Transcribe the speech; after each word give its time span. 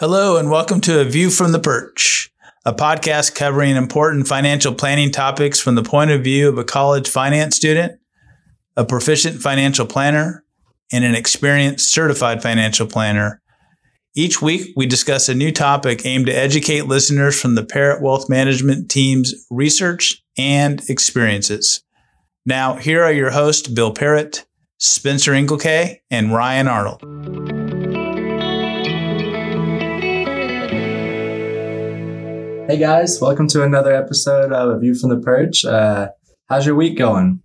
Hello, 0.00 0.38
and 0.38 0.50
welcome 0.50 0.80
to 0.80 0.98
A 0.98 1.04
View 1.04 1.30
from 1.30 1.52
the 1.52 1.60
Perch, 1.60 2.28
a 2.64 2.74
podcast 2.74 3.36
covering 3.36 3.76
important 3.76 4.26
financial 4.26 4.74
planning 4.74 5.12
topics 5.12 5.60
from 5.60 5.76
the 5.76 5.84
point 5.84 6.10
of 6.10 6.24
view 6.24 6.48
of 6.48 6.58
a 6.58 6.64
college 6.64 7.08
finance 7.08 7.54
student, 7.54 8.00
a 8.76 8.84
proficient 8.84 9.40
financial 9.40 9.86
planner, 9.86 10.44
and 10.90 11.04
an 11.04 11.14
experienced 11.14 11.92
certified 11.92 12.42
financial 12.42 12.88
planner. 12.88 13.40
Each 14.16 14.42
week, 14.42 14.72
we 14.74 14.86
discuss 14.86 15.28
a 15.28 15.34
new 15.34 15.52
topic 15.52 16.04
aimed 16.04 16.26
to 16.26 16.36
educate 16.36 16.86
listeners 16.86 17.40
from 17.40 17.54
the 17.54 17.64
Parrott 17.64 18.02
Wealth 18.02 18.28
Management 18.28 18.90
team's 18.90 19.32
research 19.48 20.24
and 20.36 20.82
experiences. 20.88 21.84
Now, 22.44 22.74
here 22.74 23.04
are 23.04 23.12
your 23.12 23.30
hosts, 23.30 23.68
Bill 23.68 23.94
Parrott, 23.94 24.44
Spencer 24.78 25.30
Inglekay, 25.30 25.98
and 26.10 26.34
Ryan 26.34 26.66
Arnold. 26.66 27.53
Hey 32.66 32.78
guys, 32.78 33.20
welcome 33.20 33.46
to 33.48 33.62
another 33.62 33.94
episode 33.94 34.50
of 34.50 34.70
A 34.70 34.78
View 34.78 34.94
from 34.94 35.10
the 35.10 35.18
Perch. 35.18 35.66
Uh, 35.66 36.08
how's 36.48 36.64
your 36.64 36.74
week 36.74 36.96
going? 36.96 37.42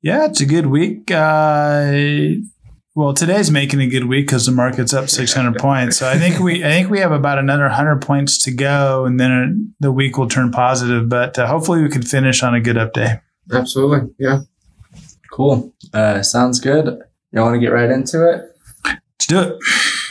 Yeah, 0.00 0.24
it's 0.24 0.40
a 0.40 0.46
good 0.46 0.66
week. 0.68 1.10
Uh, 1.10 2.40
well, 2.94 3.12
today's 3.12 3.50
making 3.50 3.82
a 3.82 3.86
good 3.86 4.06
week 4.06 4.26
because 4.26 4.46
the 4.46 4.52
market's 4.52 4.94
up 4.94 5.10
600 5.10 5.56
points. 5.58 5.98
So 5.98 6.08
I 6.08 6.16
think 6.16 6.38
we 6.40 6.64
I 6.64 6.68
think 6.68 6.88
we 6.88 7.00
have 7.00 7.12
about 7.12 7.38
another 7.38 7.64
100 7.64 8.00
points 8.00 8.38
to 8.44 8.50
go, 8.52 9.04
and 9.04 9.20
then 9.20 9.74
the 9.80 9.92
week 9.92 10.16
will 10.16 10.28
turn 10.28 10.50
positive. 10.50 11.10
But 11.10 11.38
uh, 11.38 11.46
hopefully, 11.46 11.82
we 11.82 11.90
can 11.90 12.02
finish 12.02 12.42
on 12.42 12.54
a 12.54 12.60
good 12.60 12.78
up 12.78 12.94
day. 12.94 13.20
Absolutely, 13.52 14.14
yeah. 14.18 14.40
Cool. 15.30 15.74
Uh, 15.92 16.22
sounds 16.22 16.58
good. 16.58 16.86
You 17.32 17.40
want 17.42 17.54
to 17.54 17.60
get 17.60 17.68
right 17.72 17.90
into 17.90 18.26
it? 18.30 18.42
Let's 18.86 19.26
do 19.26 19.40
it. 19.40 19.58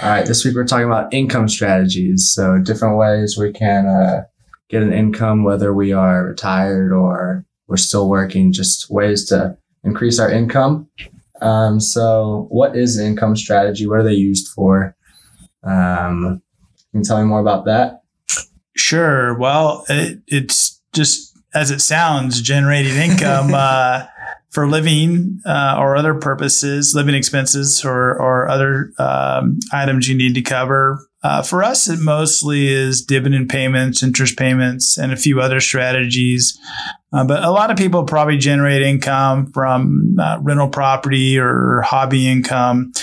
All 0.02 0.10
right. 0.10 0.26
This 0.26 0.44
week 0.44 0.56
we're 0.56 0.66
talking 0.66 0.88
about 0.88 1.14
income 1.14 1.48
strategies. 1.48 2.30
So 2.34 2.58
different 2.58 2.98
ways 2.98 3.38
we 3.38 3.54
can 3.54 3.86
uh, 3.86 4.24
get 4.70 4.84
an 4.84 4.92
income, 4.92 5.44
whether 5.44 5.74
we 5.74 5.94
are 5.94 6.26
retired 6.26 6.92
or 6.92 7.46
we're 7.68 7.78
still 7.78 8.10
working. 8.10 8.52
Just 8.52 8.90
ways 8.90 9.26
to 9.30 9.58
increase 9.84 10.20
our 10.20 10.30
income. 10.30 10.90
Um, 11.42 11.80
so, 11.80 12.48
what 12.50 12.76
is 12.76 12.98
an 12.98 13.08
income 13.08 13.36
strategy? 13.36 13.88
What 13.88 14.00
are 14.00 14.04
they 14.04 14.14
used 14.14 14.48
for? 14.50 14.96
Um, 15.64 16.42
can 16.92 17.02
you 17.02 17.04
tell 17.04 17.20
me 17.20 17.26
more 17.26 17.42
about 17.42 17.66
that? 17.66 18.02
Sure. 18.76 19.38
Well, 19.38 19.86
it, 19.90 20.20
it's 20.28 20.82
just 20.94 21.38
as 21.54 21.72
it 21.72 21.82
sounds, 21.82 22.42
generating 22.42 22.96
income 22.96 23.54
uh, 23.54 24.06
for 24.56 24.70
living 24.70 25.42
uh, 25.46 25.76
or 25.78 25.98
other 25.98 26.14
purposes, 26.16 26.94
living 26.96 27.14
expenses 27.14 27.84
or, 27.84 28.16
or 28.16 28.48
other 28.48 28.94
um, 28.98 29.60
items 29.74 30.08
you 30.08 30.16
need 30.16 30.34
to 30.34 30.42
cover. 30.42 31.06
Uh, 31.24 31.42
for 31.42 31.62
us, 31.62 31.90
it 31.90 32.00
mostly 32.00 32.68
is 32.70 33.04
dividend 33.04 33.50
payments, 33.50 34.02
interest 34.02 34.38
payments, 34.38 34.98
and 34.98 35.12
a 35.12 35.18
few 35.18 35.42
other 35.42 35.60
strategies. 35.60 36.58
Uh, 37.12 37.26
but 37.26 37.44
a 37.44 37.52
lot 37.52 37.70
of 37.70 37.76
people 37.76 38.06
probably 38.06 38.38
generate 38.38 38.82
income 38.82 39.52
from 39.52 40.16
uh, 40.22 40.38
rental 40.42 40.70
property 40.70 41.38
or 41.38 41.82
hobby 41.82 42.26
income. 42.26 42.94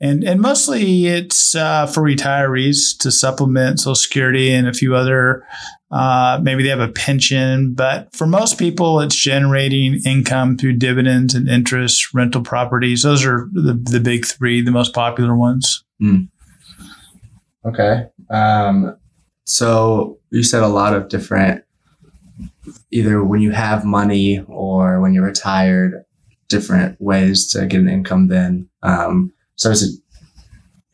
And, 0.00 0.24
and 0.24 0.40
mostly 0.40 1.06
it's 1.06 1.54
uh, 1.54 1.86
for 1.86 2.02
retirees 2.02 2.98
to 2.98 3.12
supplement 3.12 3.78
Social 3.78 3.94
Security 3.94 4.52
and 4.52 4.66
a 4.66 4.72
few 4.72 4.96
other, 4.96 5.46
uh, 5.92 6.40
maybe 6.42 6.62
they 6.62 6.70
have 6.70 6.80
a 6.80 6.88
pension. 6.88 7.74
But 7.74 8.14
for 8.14 8.26
most 8.26 8.58
people, 8.58 9.00
it's 9.00 9.16
generating 9.16 10.00
income 10.06 10.56
through 10.56 10.74
dividends 10.78 11.34
and 11.34 11.48
interest, 11.48 12.14
rental 12.14 12.42
properties. 12.42 13.02
Those 13.02 13.24
are 13.24 13.48
the, 13.52 13.74
the 13.74 14.00
big 14.00 14.26
three, 14.26 14.62
the 14.62 14.70
most 14.70 14.94
popular 14.94 15.36
ones. 15.36 15.84
Mm. 16.02 16.28
Okay. 17.66 18.06
Um, 18.30 18.96
so 19.44 20.18
you 20.30 20.42
said 20.42 20.62
a 20.62 20.68
lot 20.68 20.94
of 20.94 21.08
different, 21.08 21.62
either 22.90 23.22
when 23.22 23.40
you 23.40 23.50
have 23.50 23.84
money 23.84 24.42
or 24.48 25.00
when 25.00 25.12
you're 25.12 25.24
retired, 25.24 26.04
different 26.48 27.00
ways 27.00 27.48
to 27.48 27.66
get 27.66 27.80
an 27.80 27.88
income 27.88 28.28
then. 28.28 28.68
Um, 28.82 29.32
so 29.56 29.70
is 29.70 29.82
it 29.82 30.00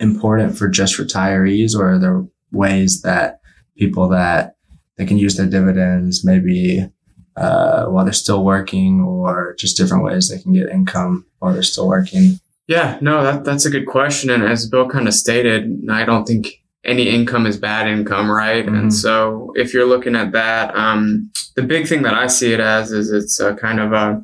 important 0.01 0.59
for 0.59 0.69
just 0.69 0.99
retirees 0.99 1.75
or 1.75 1.93
are 1.93 1.99
there 1.99 2.25
ways 2.53 3.03
that 3.03 3.41
people 3.77 4.09
that 4.09 4.57
they 4.99 5.07
can 5.07 5.17
use 5.17 5.37
their 5.37 5.47
dividends 5.47 6.25
maybe 6.25 6.91
uh, 7.37 7.87
while 7.87 8.05
they're 8.05 8.13
still 8.13 8.45
working 8.45 9.01
or 9.01 9.55
just 9.59 9.77
different 9.77 10.05
ways 10.05 10.29
they 10.29 10.39
can 10.39 10.53
get 10.53 10.69
income 10.69 11.25
while 11.39 11.53
they're 11.53 11.63
still 11.63 11.89
working? 11.89 12.41
Yeah, 12.67 12.99
no, 13.01 13.23
that, 13.23 13.45
that's 13.45 13.65
a 13.65 13.71
good 13.71 13.87
question. 13.87 14.29
And 14.29 14.43
as 14.43 14.69
Bill 14.69 14.89
kind 14.89 15.09
of 15.09 15.15
stated, 15.15 15.87
I 15.91 16.05
don't 16.05 16.27
think 16.27 16.49
any 16.85 17.09
income 17.09 17.47
is 17.47 17.57
bad 17.57 17.87
income, 17.87 18.31
right? 18.31 18.67
Mhm. 18.67 18.79
And 18.79 18.95
so 18.95 19.53
if 19.57 19.73
you're 19.73 19.87
looking 19.87 20.17
at 20.17 20.33
that, 20.33 20.77
um, 20.77 21.31
the 21.57 21.63
big 21.63 21.87
thing 21.87 22.03
that 22.03 22.15
I 22.15 22.27
see 22.27 22.53
it 22.53 22.61
as 22.61 22.93
is 22.93 23.11
it's 23.11 23.41
a 23.41 23.55
kind 23.55 23.81
of 23.81 23.93
a 23.93 24.23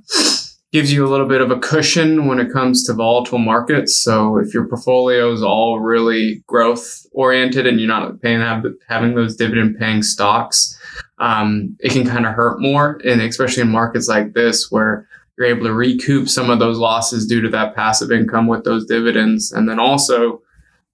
gives 0.75 0.93
you 0.93 1.07
a 1.07 1.09
little 1.09 1.29
bit 1.29 1.41
of 1.41 1.53
a 1.53 1.59
cushion 1.61 2.27
when 2.27 2.41
it 2.41 2.53
comes 2.53 2.83
to 2.83 2.93
volatile 2.93 3.39
markets. 3.39 3.97
So 3.97 4.39
if 4.39 4.53
your 4.53 4.67
portfolio 4.67 5.31
is 5.31 5.41
all 5.41 5.79
really 5.79 6.43
growth 6.49 7.07
oriented 7.13 7.65
and 7.65 7.79
you're 7.79 7.87
not 7.87 8.21
paying 8.21 8.41
having 8.89 9.15
those 9.15 9.37
dividend 9.37 9.79
paying 9.79 10.03
stocks, 10.03 10.77
um, 11.19 11.77
it 11.79 11.93
can 11.93 12.05
kind 12.05 12.27
of 12.27 12.35
hurt 12.35 12.61
more, 12.61 13.01
and 13.05 13.23
especially 13.23 13.63
in 13.63 13.69
markets 13.69 14.09
like 14.09 14.33
this 14.33 14.69
where 14.73 15.07
you're 15.39 15.47
able 15.47 15.63
to 15.63 15.73
recoup 15.73 16.29
some 16.29 16.51
of 16.51 16.59
those 16.59 16.79
losses 16.79 17.25
due 17.25 17.41
to 17.41 17.49
that 17.51 17.77
passive 17.77 18.11
income 18.11 18.49
with 18.49 18.65
those 18.65 18.85
dividends. 18.85 19.53
And 19.53 19.69
then 19.69 19.79
also 19.79 20.43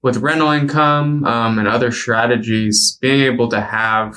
with 0.02 0.18
rental 0.18 0.50
income 0.50 1.24
um, 1.24 1.58
and 1.58 1.66
other 1.66 1.90
strategies, 1.90 2.98
being 3.00 3.22
able 3.22 3.48
to 3.48 3.62
have 3.62 4.14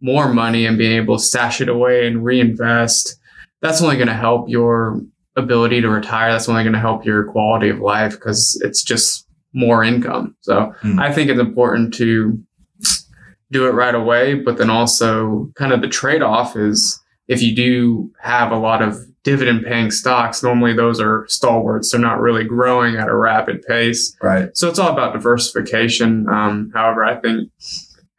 more 0.00 0.32
money 0.32 0.64
and 0.64 0.78
being 0.78 0.96
able 0.96 1.18
to 1.18 1.24
stash 1.24 1.60
it 1.60 1.68
away 1.68 2.06
and 2.06 2.24
reinvest, 2.24 3.18
that's 3.62 3.80
only 3.80 3.96
going 3.96 4.08
to 4.08 4.14
help 4.14 4.48
your 4.48 5.00
ability 5.36 5.80
to 5.80 5.88
retire. 5.88 6.32
That's 6.32 6.48
only 6.48 6.62
going 6.62 6.74
to 6.74 6.78
help 6.78 7.06
your 7.06 7.24
quality 7.32 7.70
of 7.70 7.78
life 7.78 8.12
because 8.12 8.60
it's 8.64 8.82
just 8.82 9.26
more 9.54 9.82
income. 9.82 10.36
So 10.42 10.74
Mm. 10.82 11.00
I 11.00 11.12
think 11.12 11.30
it's 11.30 11.40
important 11.40 11.94
to 11.94 12.38
do 13.50 13.66
it 13.66 13.70
right 13.72 13.94
away, 13.94 14.34
but 14.34 14.56
then 14.58 14.70
also 14.70 15.50
kind 15.56 15.72
of 15.72 15.80
the 15.82 15.88
trade 15.88 16.22
off 16.22 16.56
is 16.56 16.98
if 17.28 17.40
you 17.42 17.54
do 17.54 18.10
have 18.20 18.50
a 18.50 18.56
lot 18.56 18.82
of 18.82 18.98
dividend 19.24 19.64
paying 19.64 19.90
stocks, 19.90 20.42
normally 20.42 20.74
those 20.74 21.00
are 21.00 21.26
stalwarts. 21.28 21.92
They're 21.92 22.00
not 22.00 22.20
really 22.20 22.44
growing 22.44 22.96
at 22.96 23.08
a 23.08 23.14
rapid 23.14 23.62
pace. 23.62 24.16
Right. 24.22 24.48
So 24.56 24.68
it's 24.68 24.78
all 24.78 24.90
about 24.90 25.12
diversification. 25.12 26.26
Um, 26.28 26.70
however, 26.74 27.04
I 27.04 27.20
think 27.20 27.50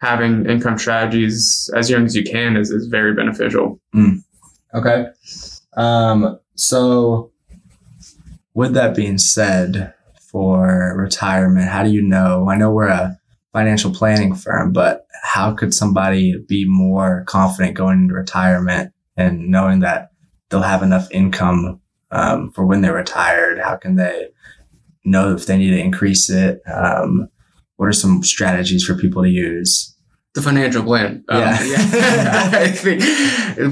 having 0.01 0.45
income 0.45 0.77
strategies 0.77 1.69
as 1.75 1.89
young 1.89 2.05
as 2.05 2.15
you 2.15 2.23
can 2.23 2.55
is, 2.55 2.69
is 2.69 2.87
very 2.87 3.13
beneficial. 3.13 3.79
Okay. 4.73 5.07
Um, 5.75 6.39
so 6.55 7.31
with 8.53 8.73
that 8.73 8.95
being 8.95 9.17
said, 9.17 9.93
for 10.33 10.95
retirement, 10.97 11.69
how 11.69 11.83
do 11.83 11.91
you 11.91 12.01
know? 12.01 12.49
I 12.49 12.57
know 12.57 12.71
we're 12.71 12.87
a 12.87 13.17
financial 13.53 13.93
planning 13.93 14.33
firm, 14.33 14.73
but 14.73 15.05
how 15.21 15.53
could 15.53 15.73
somebody 15.73 16.37
be 16.47 16.65
more 16.67 17.23
confident 17.27 17.77
going 17.77 17.99
into 17.99 18.15
retirement 18.15 18.91
and 19.15 19.47
knowing 19.49 19.79
that 19.81 20.09
they'll 20.49 20.63
have 20.63 20.81
enough 20.81 21.07
income 21.11 21.79
um, 22.09 22.51
for 22.51 22.65
when 22.65 22.81
they're 22.81 22.95
retired? 22.95 23.59
How 23.59 23.75
can 23.75 23.95
they 23.95 24.29
know 25.05 25.35
if 25.35 25.45
they 25.45 25.57
need 25.57 25.69
to 25.69 25.79
increase 25.79 26.31
it? 26.31 26.61
Um, 26.65 27.29
what 27.75 27.87
are 27.87 27.93
some 27.93 28.23
strategies 28.23 28.83
for 28.83 28.95
people 28.95 29.21
to 29.21 29.29
use? 29.29 29.92
The 30.35 30.41
financial 30.41 30.83
plan. 30.83 31.23
Um, 31.29 31.41
Yeah. 31.41 31.63
yeah. 31.63 32.51
I 32.53 32.67
think 32.67 33.03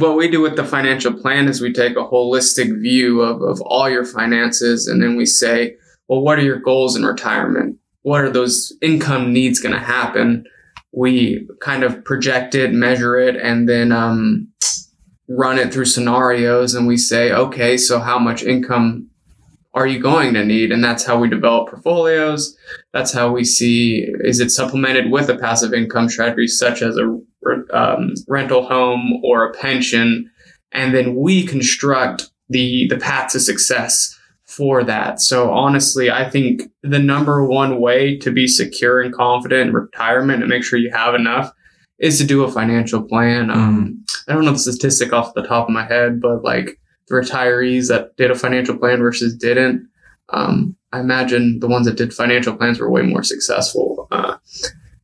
what 0.01 0.15
we 0.15 0.29
do 0.29 0.41
with 0.41 0.55
the 0.55 0.63
financial 0.63 1.11
plan 1.13 1.47
is 1.47 1.59
we 1.59 1.73
take 1.73 1.93
a 1.93 2.05
holistic 2.05 2.79
view 2.81 3.21
of, 3.21 3.41
of 3.41 3.61
all 3.61 3.89
your 3.89 4.05
finances 4.05 4.87
and 4.87 5.01
then 5.01 5.15
we 5.15 5.25
say, 5.25 5.75
well, 6.07 6.21
what 6.21 6.37
are 6.37 6.43
your 6.43 6.59
goals 6.59 6.95
in 6.95 7.03
retirement? 7.03 7.77
What 8.03 8.21
are 8.21 8.29
those 8.29 8.73
income 8.81 9.33
needs 9.33 9.59
going 9.59 9.73
to 9.73 9.79
happen? 9.79 10.45
We 10.91 11.47
kind 11.61 11.83
of 11.83 12.03
project 12.03 12.53
it, 12.53 12.73
measure 12.73 13.17
it, 13.17 13.37
and 13.37 13.67
then 13.69 13.91
um, 13.91 14.47
run 15.29 15.57
it 15.57 15.73
through 15.73 15.85
scenarios. 15.85 16.75
And 16.75 16.85
we 16.85 16.97
say, 16.97 17.31
okay, 17.31 17.77
so 17.77 17.99
how 17.99 18.19
much 18.19 18.43
income 18.43 19.07
are 19.73 19.87
you 19.87 19.99
going 19.99 20.33
to 20.33 20.43
need? 20.43 20.71
And 20.71 20.83
that's 20.83 21.05
how 21.05 21.17
we 21.17 21.29
develop 21.29 21.69
portfolios. 21.69 22.57
That's 22.93 23.13
how 23.13 23.31
we 23.31 23.43
see 23.43 24.05
is 24.21 24.39
it 24.39 24.51
supplemented 24.51 25.11
with 25.11 25.29
a 25.29 25.37
passive 25.37 25.73
income 25.73 26.09
strategy 26.09 26.47
such 26.47 26.81
as 26.81 26.97
a 26.97 27.19
um, 27.71 28.13
rental 28.27 28.67
home 28.67 29.21
or 29.23 29.45
a 29.45 29.53
pension, 29.53 30.29
and 30.71 30.93
then 30.93 31.15
we 31.15 31.45
construct 31.45 32.29
the 32.49 32.87
the 32.89 32.97
path 32.97 33.31
to 33.31 33.39
success 33.39 34.17
for 34.45 34.83
that. 34.83 35.21
So 35.21 35.51
honestly, 35.51 36.11
I 36.11 36.29
think 36.29 36.63
the 36.83 36.99
number 36.99 37.45
one 37.45 37.79
way 37.79 38.17
to 38.17 38.31
be 38.31 38.47
secure 38.47 38.99
and 38.99 39.13
confident 39.13 39.69
in 39.69 39.73
retirement 39.73 40.43
and 40.43 40.49
make 40.49 40.63
sure 40.63 40.77
you 40.77 40.91
have 40.91 41.15
enough 41.15 41.53
is 41.99 42.17
to 42.17 42.25
do 42.25 42.43
a 42.43 42.51
financial 42.51 43.01
plan. 43.01 43.49
Um, 43.49 44.03
I 44.27 44.33
don't 44.33 44.43
know 44.43 44.51
the 44.51 44.59
statistic 44.59 45.13
off 45.13 45.33
the 45.33 45.43
top 45.43 45.67
of 45.67 45.73
my 45.73 45.85
head, 45.85 46.19
but 46.19 46.43
like 46.43 46.77
retirees 47.11 47.87
that 47.87 48.15
did 48.17 48.31
a 48.31 48.35
financial 48.35 48.77
plan 48.77 48.99
versus 48.99 49.35
didn't. 49.35 49.87
Um, 50.29 50.75
I 50.91 50.99
imagine 50.99 51.59
the 51.59 51.67
ones 51.67 51.85
that 51.85 51.97
did 51.97 52.13
financial 52.13 52.55
plans 52.55 52.79
were 52.79 52.89
way 52.89 53.01
more 53.01 53.23
successful. 53.23 54.07
Uh, 54.11 54.37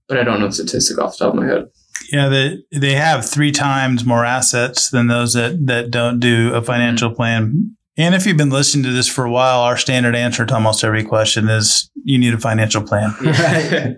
but 0.08 0.18
I 0.18 0.24
don't 0.24 0.40
know 0.40 0.48
the 0.48 0.54
statistic 0.54 0.98
off 1.00 1.18
the 1.18 1.26
top 1.26 1.34
of 1.34 1.40
my 1.40 1.48
head. 1.48 1.66
Yeah, 2.12 2.30
they 2.30 2.58
they 2.72 2.94
have 2.94 3.30
three 3.30 3.52
times 3.52 4.06
more 4.06 4.24
assets 4.24 4.90
than 4.90 5.08
those 5.08 5.34
that 5.34 5.66
that 5.66 5.92
don't 5.92 6.20
do 6.20 6.54
a 6.54 6.62
financial 6.62 7.14
plan. 7.14 7.76
And 7.98 8.14
if 8.14 8.26
you've 8.26 8.38
been 8.38 8.52
listening 8.52 8.86
to 8.86 8.92
this 8.92 9.08
for 9.08 9.26
a 9.26 9.32
while, 9.32 9.62
our 9.62 9.76
standard 9.76 10.16
answer 10.16 10.46
to 10.46 10.54
almost 10.54 10.84
every 10.84 11.04
question 11.04 11.50
is 11.50 11.90
you 12.04 12.20
need 12.20 12.34
a 12.34 12.40
financial 12.40 12.84
plan. 12.84 13.14
Right. 13.22 13.98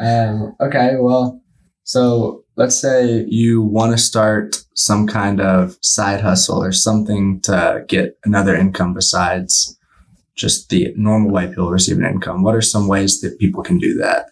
um, 0.00 0.56
okay, 0.60 0.96
well, 0.98 1.40
so 1.84 2.39
let's 2.60 2.78
say 2.78 3.24
you 3.26 3.62
want 3.62 3.90
to 3.90 3.96
start 3.96 4.62
some 4.74 5.06
kind 5.06 5.40
of 5.40 5.78
side 5.80 6.20
hustle 6.20 6.62
or 6.62 6.72
something 6.72 7.40
to 7.40 7.82
get 7.88 8.18
another 8.22 8.54
income 8.54 8.92
besides 8.92 9.78
just 10.34 10.68
the 10.68 10.92
normal 10.94 11.30
way 11.30 11.46
people 11.46 11.70
receive 11.70 11.96
an 11.96 12.04
income. 12.04 12.42
What 12.42 12.54
are 12.54 12.60
some 12.60 12.86
ways 12.86 13.22
that 13.22 13.38
people 13.38 13.62
can 13.62 13.78
do 13.78 13.94
that? 13.94 14.26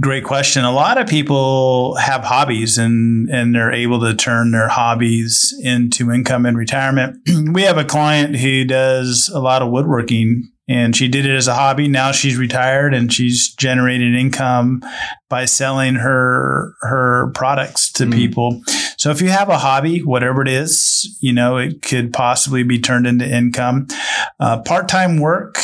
Great 0.00 0.24
question. 0.24 0.64
A 0.64 0.72
lot 0.72 0.96
of 0.96 1.06
people 1.06 1.94
have 1.96 2.24
hobbies 2.24 2.78
and 2.78 3.28
and 3.28 3.54
they're 3.54 3.70
able 3.70 4.00
to 4.00 4.14
turn 4.14 4.52
their 4.52 4.68
hobbies 4.68 5.54
into 5.62 6.10
income 6.10 6.46
in 6.46 6.56
retirement. 6.56 7.18
we 7.52 7.62
have 7.62 7.76
a 7.76 7.84
client 7.84 8.34
who 8.36 8.64
does 8.64 9.28
a 9.28 9.40
lot 9.40 9.60
of 9.60 9.70
woodworking 9.70 10.50
and 10.68 10.96
she 10.96 11.08
did 11.08 11.26
it 11.26 11.34
as 11.34 11.46
a 11.48 11.54
hobby. 11.54 11.88
Now 11.88 12.10
she's 12.12 12.36
retired 12.36 12.94
and 12.94 13.12
she's 13.12 13.54
generating 13.54 14.14
income 14.14 14.82
by 15.28 15.44
selling 15.44 15.96
her 15.96 16.74
her 16.82 17.30
products 17.34 17.92
to 17.92 18.04
Mm. 18.06 18.12
people. 18.14 18.62
So 18.96 19.10
if 19.10 19.20
you 19.20 19.28
have 19.28 19.48
a 19.50 19.58
hobby, 19.58 19.98
whatever 20.02 20.40
it 20.42 20.48
is, 20.48 21.16
you 21.20 21.32
know, 21.32 21.58
it 21.58 21.82
could 21.82 22.12
possibly 22.12 22.62
be 22.62 22.78
turned 22.78 23.06
into 23.06 23.28
income. 23.28 23.86
Uh, 24.40 24.58
Part 24.62 24.88
time 24.88 25.18
work 25.20 25.58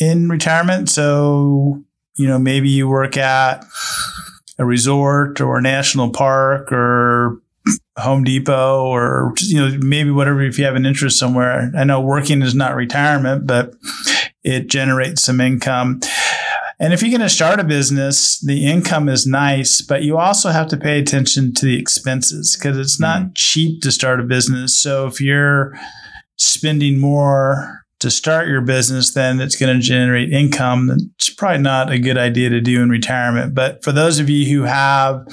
in 0.00 0.28
retirement. 0.28 0.88
So 0.90 1.82
you 2.18 2.26
know, 2.26 2.38
maybe 2.38 2.70
you 2.70 2.88
work 2.88 3.18
at 3.18 3.62
a 4.58 4.64
resort 4.64 5.38
or 5.42 5.58
a 5.58 5.62
national 5.62 6.10
park 6.10 6.72
or 6.72 7.42
Home 7.98 8.24
Depot 8.24 8.86
or 8.86 9.34
you 9.42 9.56
know 9.60 9.76
maybe 9.82 10.10
whatever 10.10 10.40
if 10.40 10.58
you 10.58 10.64
have 10.64 10.76
an 10.76 10.86
interest 10.86 11.18
somewhere. 11.18 11.70
I 11.76 11.84
know 11.84 12.00
working 12.00 12.40
is 12.40 12.54
not 12.54 12.74
retirement, 12.74 13.46
but 13.46 13.74
it 14.46 14.68
generates 14.68 15.24
some 15.24 15.40
income. 15.40 16.00
And 16.78 16.92
if 16.92 17.02
you're 17.02 17.10
going 17.10 17.20
to 17.20 17.28
start 17.28 17.58
a 17.58 17.64
business, 17.64 18.38
the 18.38 18.66
income 18.66 19.08
is 19.08 19.26
nice, 19.26 19.80
but 19.80 20.02
you 20.02 20.18
also 20.18 20.50
have 20.50 20.68
to 20.68 20.76
pay 20.76 20.98
attention 21.00 21.52
to 21.54 21.66
the 21.66 21.78
expenses 21.78 22.56
because 22.56 22.78
it's 22.78 23.00
not 23.00 23.22
mm. 23.22 23.34
cheap 23.34 23.82
to 23.82 23.90
start 23.90 24.20
a 24.20 24.22
business. 24.22 24.76
So 24.76 25.06
if 25.06 25.20
you're 25.20 25.76
spending 26.36 26.98
more 26.98 27.82
to 27.98 28.10
start 28.10 28.46
your 28.46 28.60
business, 28.60 29.14
then 29.14 29.40
it's 29.40 29.56
going 29.56 29.74
to 29.74 29.82
generate 29.82 30.30
income. 30.30 30.90
It's 31.16 31.30
probably 31.30 31.62
not 31.62 31.90
a 31.90 31.98
good 31.98 32.18
idea 32.18 32.50
to 32.50 32.60
do 32.60 32.82
in 32.82 32.90
retirement. 32.90 33.54
But 33.54 33.82
for 33.82 33.90
those 33.90 34.18
of 34.18 34.28
you 34.28 34.46
who 34.54 34.64
have 34.64 35.26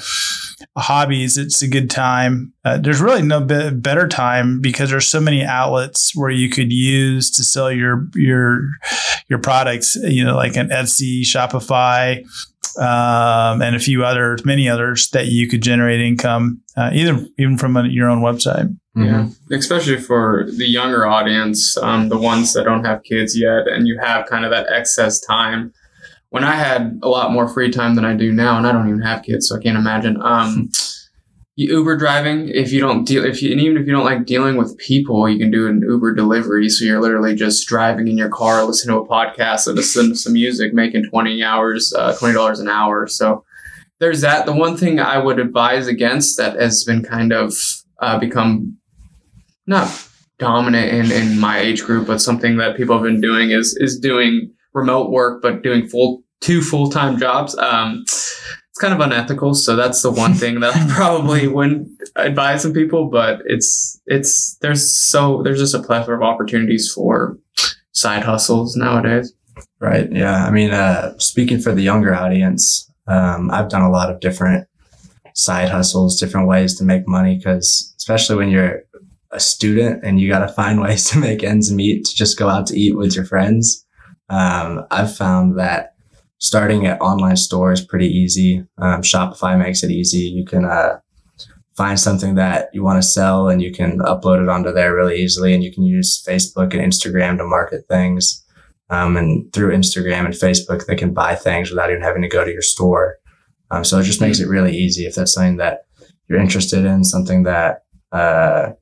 hobbies, 0.76 1.36
it's 1.36 1.62
a 1.62 1.68
good 1.68 1.90
time. 1.90 2.52
Uh, 2.64 2.78
there's 2.78 3.00
really 3.00 3.22
no 3.22 3.40
be- 3.40 3.70
better 3.70 4.08
time 4.08 4.60
because 4.60 4.90
there's 4.90 5.06
so 5.06 5.20
many 5.20 5.44
outlets 5.44 6.14
where 6.14 6.30
you 6.30 6.48
could 6.48 6.72
use 6.72 7.30
to 7.32 7.44
sell 7.44 7.70
your 7.70 8.08
your 8.14 8.68
your 9.28 9.38
products. 9.38 9.96
You 9.96 10.24
know, 10.24 10.36
like 10.36 10.56
an 10.56 10.68
Etsy, 10.68 11.22
Shopify, 11.22 12.24
um, 12.78 13.62
and 13.62 13.76
a 13.76 13.78
few 13.78 14.04
others, 14.04 14.44
many 14.44 14.68
others 14.68 15.10
that 15.10 15.26
you 15.26 15.48
could 15.48 15.62
generate 15.62 16.00
income, 16.00 16.60
uh, 16.76 16.90
either 16.92 17.24
even 17.38 17.58
from 17.58 17.76
a, 17.76 17.84
your 17.84 18.08
own 18.08 18.20
website. 18.20 18.74
Yeah, 18.96 19.28
especially 19.50 19.98
for 19.98 20.46
the 20.56 20.66
younger 20.66 21.04
audience, 21.04 21.76
um, 21.78 22.08
the 22.10 22.18
ones 22.18 22.52
that 22.52 22.64
don't 22.64 22.84
have 22.84 23.02
kids 23.02 23.36
yet, 23.36 23.66
and 23.66 23.88
you 23.88 23.98
have 24.00 24.26
kind 24.26 24.44
of 24.44 24.52
that 24.52 24.66
excess 24.72 25.18
time. 25.20 25.72
When 26.34 26.42
I 26.42 26.56
had 26.56 26.98
a 27.04 27.08
lot 27.08 27.30
more 27.30 27.46
free 27.46 27.70
time 27.70 27.94
than 27.94 28.04
I 28.04 28.12
do 28.16 28.32
now, 28.32 28.58
and 28.58 28.66
I 28.66 28.72
don't 28.72 28.88
even 28.88 29.02
have 29.02 29.22
kids, 29.22 29.46
so 29.46 29.54
I 29.54 29.62
can't 29.62 29.78
imagine. 29.78 30.20
Um, 30.20 30.68
Uber 31.56 31.96
driving, 31.96 32.48
if 32.48 32.72
you 32.72 32.80
don't 32.80 33.04
deal, 33.04 33.24
if 33.24 33.40
you, 33.40 33.52
and 33.52 33.60
even 33.60 33.76
if 33.76 33.86
you 33.86 33.92
don't 33.92 34.04
like 34.04 34.26
dealing 34.26 34.56
with 34.56 34.76
people, 34.78 35.28
you 35.28 35.38
can 35.38 35.52
do 35.52 35.68
an 35.68 35.80
Uber 35.88 36.12
delivery. 36.12 36.68
So 36.68 36.84
you're 36.84 37.00
literally 37.00 37.36
just 37.36 37.68
driving 37.68 38.08
in 38.08 38.18
your 38.18 38.30
car, 38.30 38.64
listening 38.64 38.96
to 38.96 39.02
a 39.02 39.06
podcast, 39.06 39.68
and 39.68 39.76
listen 39.76 40.08
to 40.08 40.16
some 40.16 40.32
music, 40.32 40.74
making 40.74 41.04
twenty 41.04 41.44
hours, 41.44 41.94
uh, 41.96 42.16
twenty 42.16 42.34
dollars 42.34 42.58
an 42.58 42.68
hour. 42.68 43.06
So 43.06 43.44
there's 44.00 44.22
that. 44.22 44.44
The 44.44 44.52
one 44.52 44.76
thing 44.76 44.98
I 44.98 45.18
would 45.18 45.38
advise 45.38 45.86
against 45.86 46.36
that 46.38 46.56
has 46.56 46.82
been 46.82 47.04
kind 47.04 47.32
of 47.32 47.54
uh, 48.00 48.18
become 48.18 48.76
not 49.68 50.04
dominant 50.40 50.92
in, 50.92 51.12
in 51.12 51.38
my 51.38 51.60
age 51.60 51.84
group, 51.84 52.08
but 52.08 52.20
something 52.20 52.56
that 52.56 52.76
people 52.76 52.96
have 52.96 53.04
been 53.04 53.20
doing 53.20 53.52
is 53.52 53.76
is 53.76 54.00
doing 54.00 54.50
remote 54.72 55.12
work, 55.12 55.40
but 55.40 55.62
doing 55.62 55.86
full 55.86 56.23
two 56.44 56.60
full 56.60 56.90
time 56.90 57.18
jobs. 57.18 57.56
Um, 57.56 58.02
it's 58.04 58.80
kind 58.80 58.92
of 58.92 59.00
unethical, 59.00 59.54
so 59.54 59.76
that's 59.76 60.02
the 60.02 60.10
one 60.10 60.34
thing 60.34 60.60
that 60.60 60.76
I 60.76 60.86
probably 60.94 61.48
wouldn't 61.48 61.88
advise 62.16 62.62
some 62.62 62.72
people. 62.72 63.08
But 63.08 63.40
it's 63.46 64.00
it's 64.06 64.56
there's 64.56 64.88
so 64.88 65.42
there's 65.42 65.58
just 65.58 65.74
a 65.74 65.82
plethora 65.82 66.16
of 66.16 66.22
opportunities 66.22 66.92
for 66.92 67.38
side 67.92 68.24
hustles 68.24 68.76
nowadays. 68.76 69.32
Right. 69.80 70.10
Yeah. 70.10 70.44
I 70.44 70.50
mean, 70.50 70.72
uh, 70.72 71.16
speaking 71.18 71.60
for 71.60 71.72
the 71.72 71.82
younger 71.82 72.14
audience, 72.14 72.90
um, 73.06 73.50
I've 73.50 73.68
done 73.68 73.82
a 73.82 73.90
lot 73.90 74.10
of 74.10 74.20
different 74.20 74.66
side 75.34 75.68
hustles, 75.68 76.18
different 76.18 76.48
ways 76.48 76.76
to 76.78 76.84
make 76.84 77.06
money. 77.06 77.40
Cause 77.40 77.94
especially 77.98 78.36
when 78.36 78.48
you're 78.48 78.82
a 79.30 79.40
student 79.40 80.02
and 80.04 80.20
you 80.20 80.28
got 80.28 80.46
to 80.46 80.52
find 80.52 80.80
ways 80.82 81.08
to 81.10 81.18
make 81.18 81.44
ends 81.44 81.72
meet 81.72 82.04
to 82.06 82.14
just 82.14 82.38
go 82.38 82.48
out 82.48 82.66
to 82.68 82.78
eat 82.78 82.96
with 82.96 83.14
your 83.14 83.24
friends. 83.24 83.86
Um, 84.28 84.84
I've 84.90 85.14
found 85.14 85.58
that 85.58 85.93
starting 86.38 86.86
at 86.86 87.00
online 87.00 87.36
store 87.36 87.72
is 87.72 87.80
pretty 87.80 88.08
easy. 88.08 88.64
Um, 88.78 89.02
Shopify 89.02 89.58
makes 89.58 89.82
it 89.82 89.90
easy. 89.90 90.20
You 90.20 90.44
can, 90.44 90.64
uh, 90.64 91.00
find 91.76 91.98
something 91.98 92.36
that 92.36 92.70
you 92.72 92.84
want 92.84 93.02
to 93.02 93.08
sell 93.08 93.48
and 93.48 93.60
you 93.60 93.72
can 93.72 93.98
upload 93.98 94.42
it 94.42 94.48
onto 94.48 94.72
there 94.72 94.94
really 94.94 95.16
easily. 95.20 95.54
And 95.54 95.62
you 95.62 95.72
can 95.72 95.82
use 95.82 96.22
Facebook 96.24 96.72
and 96.72 96.80
Instagram 96.80 97.36
to 97.38 97.44
market 97.44 97.86
things. 97.88 98.44
Um, 98.90 99.16
and 99.16 99.52
through 99.52 99.74
Instagram 99.74 100.24
and 100.24 100.34
Facebook, 100.34 100.86
they 100.86 100.94
can 100.94 101.12
buy 101.12 101.34
things 101.34 101.70
without 101.70 101.90
even 101.90 102.02
having 102.02 102.22
to 102.22 102.28
go 102.28 102.44
to 102.44 102.52
your 102.52 102.62
store. 102.62 103.18
Um, 103.70 103.82
so 103.82 103.98
it 103.98 104.04
just 104.04 104.20
makes 104.20 104.38
it 104.38 104.48
really 104.48 104.76
easy 104.76 105.06
if 105.06 105.14
that's 105.14 105.34
something 105.34 105.56
that 105.56 105.86
you're 106.28 106.38
interested 106.38 106.84
in, 106.84 107.02
something 107.02 107.42
that, 107.44 107.84
uh, 108.12 108.72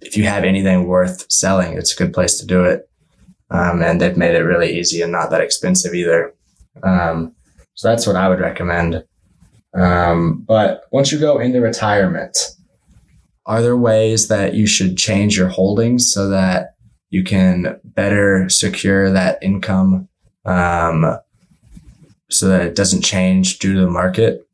if 0.00 0.16
you 0.16 0.24
have 0.24 0.44
anything 0.44 0.86
worth 0.86 1.30
selling, 1.30 1.76
it's 1.76 1.92
a 1.92 1.96
good 1.96 2.12
place 2.12 2.38
to 2.38 2.46
do 2.46 2.64
it. 2.64 2.88
Um, 3.50 3.82
and 3.82 4.00
they've 4.00 4.16
made 4.16 4.34
it 4.34 4.44
really 4.44 4.78
easy 4.78 5.02
and 5.02 5.10
not 5.10 5.30
that 5.30 5.40
expensive 5.40 5.92
either. 5.92 6.32
Um, 6.82 7.34
so 7.74 7.88
that's 7.88 8.06
what 8.06 8.16
I 8.16 8.28
would 8.28 8.40
recommend. 8.40 9.04
Um, 9.74 10.44
but 10.46 10.82
once 10.90 11.12
you 11.12 11.18
go 11.18 11.38
into 11.38 11.60
retirement, 11.60 12.36
are 13.46 13.62
there 13.62 13.76
ways 13.76 14.28
that 14.28 14.54
you 14.54 14.66
should 14.66 14.96
change 14.96 15.36
your 15.36 15.48
holdings 15.48 16.12
so 16.12 16.28
that 16.28 16.74
you 17.10 17.24
can 17.24 17.80
better 17.84 18.48
secure 18.48 19.10
that 19.10 19.38
income 19.42 20.08
um, 20.44 21.18
so 22.30 22.48
that 22.48 22.62
it 22.62 22.74
doesn't 22.74 23.02
change 23.02 23.58
due 23.58 23.74
to 23.74 23.80
the 23.80 23.90
market? 23.90 24.46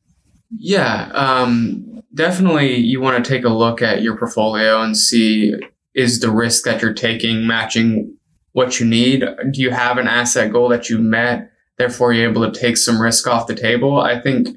Yeah, 0.56 1.10
um, 1.12 2.02
definitely. 2.14 2.76
You 2.76 3.00
want 3.00 3.22
to 3.22 3.28
take 3.28 3.44
a 3.44 3.50
look 3.50 3.82
at 3.82 4.02
your 4.02 4.16
portfolio 4.16 4.80
and 4.82 4.96
see 4.96 5.54
is 5.94 6.20
the 6.20 6.30
risk 6.30 6.64
that 6.64 6.82
you're 6.82 6.94
taking 6.94 7.46
matching 7.46 8.14
what 8.52 8.80
you 8.80 8.86
need? 8.86 9.20
Do 9.50 9.60
you 9.60 9.70
have 9.70 9.98
an 9.98 10.08
asset 10.08 10.52
goal 10.52 10.68
that 10.70 10.88
you 10.88 10.98
met? 10.98 11.50
Therefore, 11.78 12.12
you're 12.12 12.30
able 12.30 12.50
to 12.50 12.58
take 12.58 12.76
some 12.76 13.00
risk 13.00 13.26
off 13.26 13.46
the 13.46 13.54
table. 13.54 14.00
I 14.00 14.20
think 14.20 14.48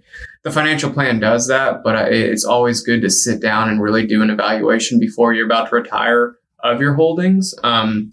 the 0.44 0.52
financial 0.52 0.92
plan 0.92 1.20
does 1.20 1.48
that, 1.48 1.84
but 1.84 2.12
it's 2.14 2.46
always 2.46 2.82
good 2.82 3.02
to 3.02 3.10
sit 3.10 3.42
down 3.42 3.68
and 3.70 3.82
really 3.82 4.06
do 4.08 4.22
an 4.22 4.30
evaluation 4.30 5.00
before 5.00 5.34
you're 5.34 5.46
about 5.46 5.70
to 5.70 5.76
retire 5.76 6.36
of 6.64 6.80
your 6.80 6.94
holdings. 6.94 7.54
Um, 7.64 8.12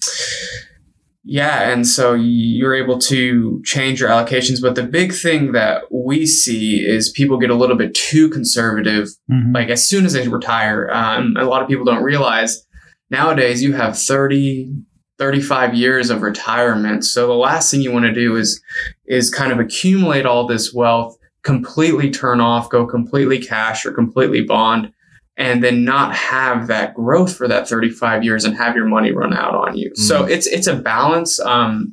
yeah, 1.29 1.71
and 1.73 1.87
so 1.87 2.15
you're 2.15 2.75
able 2.75 2.99
to 3.01 3.61
change 3.65 4.01
your 4.01 4.09
allocations. 4.11 4.61
But 4.63 4.77
the 4.77 4.85
big 4.85 5.13
thing 5.13 5.53
that 5.53 5.83
we 5.93 6.25
see 6.27 6.77
is 6.87 7.11
people 7.11 7.39
get 7.39 7.51
a 7.51 7.55
little 7.55 7.77
bit 7.77 7.95
too 7.95 8.29
conservative 8.31 9.09
Mhm. 9.31 9.53
like 9.55 9.69
as 9.69 9.89
soon 9.89 10.05
as 10.07 10.13
they 10.13 10.29
retire 10.29 10.89
um, 10.93 11.35
a 11.37 11.45
lot 11.45 11.63
of 11.63 11.69
people 11.69 11.85
don't 11.85 12.03
realize 12.05 12.65
nowadays 13.11 13.61
you 13.63 13.73
have 13.73 13.99
30 13.99 14.73
35 15.19 15.75
years 15.75 16.11
of 16.11 16.23
retirement. 16.23 17.05
So 17.05 17.27
the 17.27 17.35
last 17.35 17.71
thing 17.71 17.81
you 17.81 17.93
want 17.93 18.05
to 18.05 18.13
do 18.13 18.37
is 18.37 18.61
is 19.07 19.31
kind 19.31 19.53
of 19.53 19.59
accumulate 19.59 20.27
all 20.27 20.47
this 20.47 20.73
wealth 20.73 21.17
completely 21.43 22.11
turn 22.11 22.41
off 22.41 22.69
go 22.71 22.85
completely 22.85 23.39
cash 23.39 23.87
or 23.87 23.93
completely 23.93 24.43
bond 24.43 24.93
and 25.37 25.63
then 25.63 25.85
not 25.85 26.13
have 26.13 26.67
that 26.67 26.93
growth 26.95 27.37
for 27.37 27.47
that 27.47 27.69
35 27.69 28.25
years 28.25 28.45
and 28.45 28.57
have 28.57 28.75
your 28.75 28.87
money 28.87 29.13
run 29.13 29.33
out 29.33 29.55
on 29.55 29.77
you. 29.77 29.93
So 29.95 30.25
it's 30.25 30.49
it's 30.49 30.67
a 30.67 30.75
balance 30.75 31.39
um, 31.41 31.93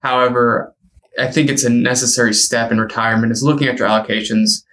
however 0.00 0.72
i 1.18 1.30
think 1.30 1.50
it's 1.50 1.64
a 1.64 1.70
necessary 1.70 2.32
step 2.32 2.72
in 2.72 2.80
retirement 2.80 3.32
is 3.32 3.42
looking 3.42 3.68
at 3.68 3.78
your 3.78 3.88
allocations 3.88 4.64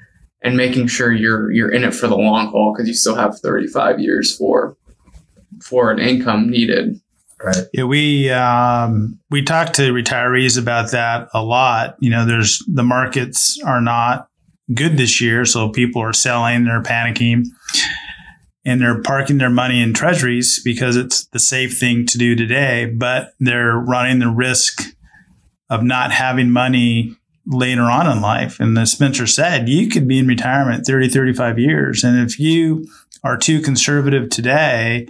and 0.42 0.56
making 0.56 0.88
sure 0.88 1.12
you're 1.12 1.52
you're 1.52 1.72
in 1.72 1.84
it 1.84 1.94
for 1.94 2.08
the 2.08 2.16
long 2.16 2.48
haul 2.52 2.74
because 2.74 2.88
you 2.88 2.94
still 2.94 3.16
have 3.16 3.38
35 3.40 4.00
years 4.00 4.36
for 4.36 4.78
for 5.62 5.92
an 5.92 6.00
income 6.00 6.50
needed 6.50 7.01
Right. 7.44 7.66
Yeah, 7.74 7.86
we 7.86 8.30
um, 8.30 9.20
we 9.30 9.42
talk 9.42 9.74
to 9.74 9.94
retirees 9.94 10.60
about 10.60 10.92
that 10.92 11.28
a 11.34 11.44
lot. 11.44 11.96
You 12.00 12.10
know, 12.10 12.26
there's 12.26 12.64
the 12.68 12.84
markets 12.84 13.60
are 13.64 13.82
not 13.82 14.28
good 14.74 14.98
this 14.98 15.20
year, 15.20 15.46
so 15.46 15.70
people 15.70 16.02
are 16.02 16.14
selling, 16.14 16.66
they're 16.66 16.84
panicking, 16.84 17.46
and 18.64 18.80
they're 18.80 19.02
parking 19.02 19.40
their 19.40 19.50
money 19.50 19.82
in 19.82 19.94
treasuries 19.94 20.62
because 20.64 20.96
it's 20.96 21.26
the 21.28 21.40
safe 21.40 21.80
thing 21.80 22.06
to 22.08 22.18
do 22.18 22.36
today. 22.36 22.86
But 22.86 23.34
they're 23.40 23.76
running 23.76 24.20
the 24.20 24.30
risk 24.30 24.84
of 25.70 25.84
not 25.84 26.12
having 26.12 26.52
money 26.52 27.16
later 27.48 27.84
on 27.84 28.10
in 28.10 28.22
life. 28.22 28.60
And 28.60 28.78
as 28.78 28.92
Spencer 28.92 29.26
said, 29.26 29.68
you 29.68 29.90
could 29.90 30.08
be 30.08 30.20
in 30.20 30.28
retirement 30.28 30.86
30, 30.86 31.10
35 31.10 31.58
years. 31.58 32.04
And 32.04 32.20
if 32.20 32.40
you 32.40 32.88
are 33.24 33.38
too 33.38 33.62
conservative 33.62 34.30
today, 34.30 35.08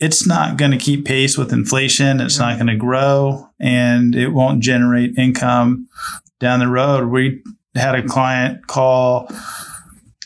it's 0.00 0.26
not 0.26 0.56
going 0.56 0.70
to 0.70 0.76
keep 0.76 1.04
pace 1.04 1.36
with 1.36 1.52
inflation. 1.52 2.20
It's 2.20 2.38
not 2.38 2.56
going 2.56 2.68
to 2.68 2.76
grow 2.76 3.48
and 3.58 4.14
it 4.14 4.28
won't 4.28 4.62
generate 4.62 5.18
income 5.18 5.88
down 6.38 6.60
the 6.60 6.68
road. 6.68 7.08
We 7.08 7.42
had 7.74 7.96
a 7.96 8.06
client 8.06 8.66
call 8.68 9.26
a 9.28 9.34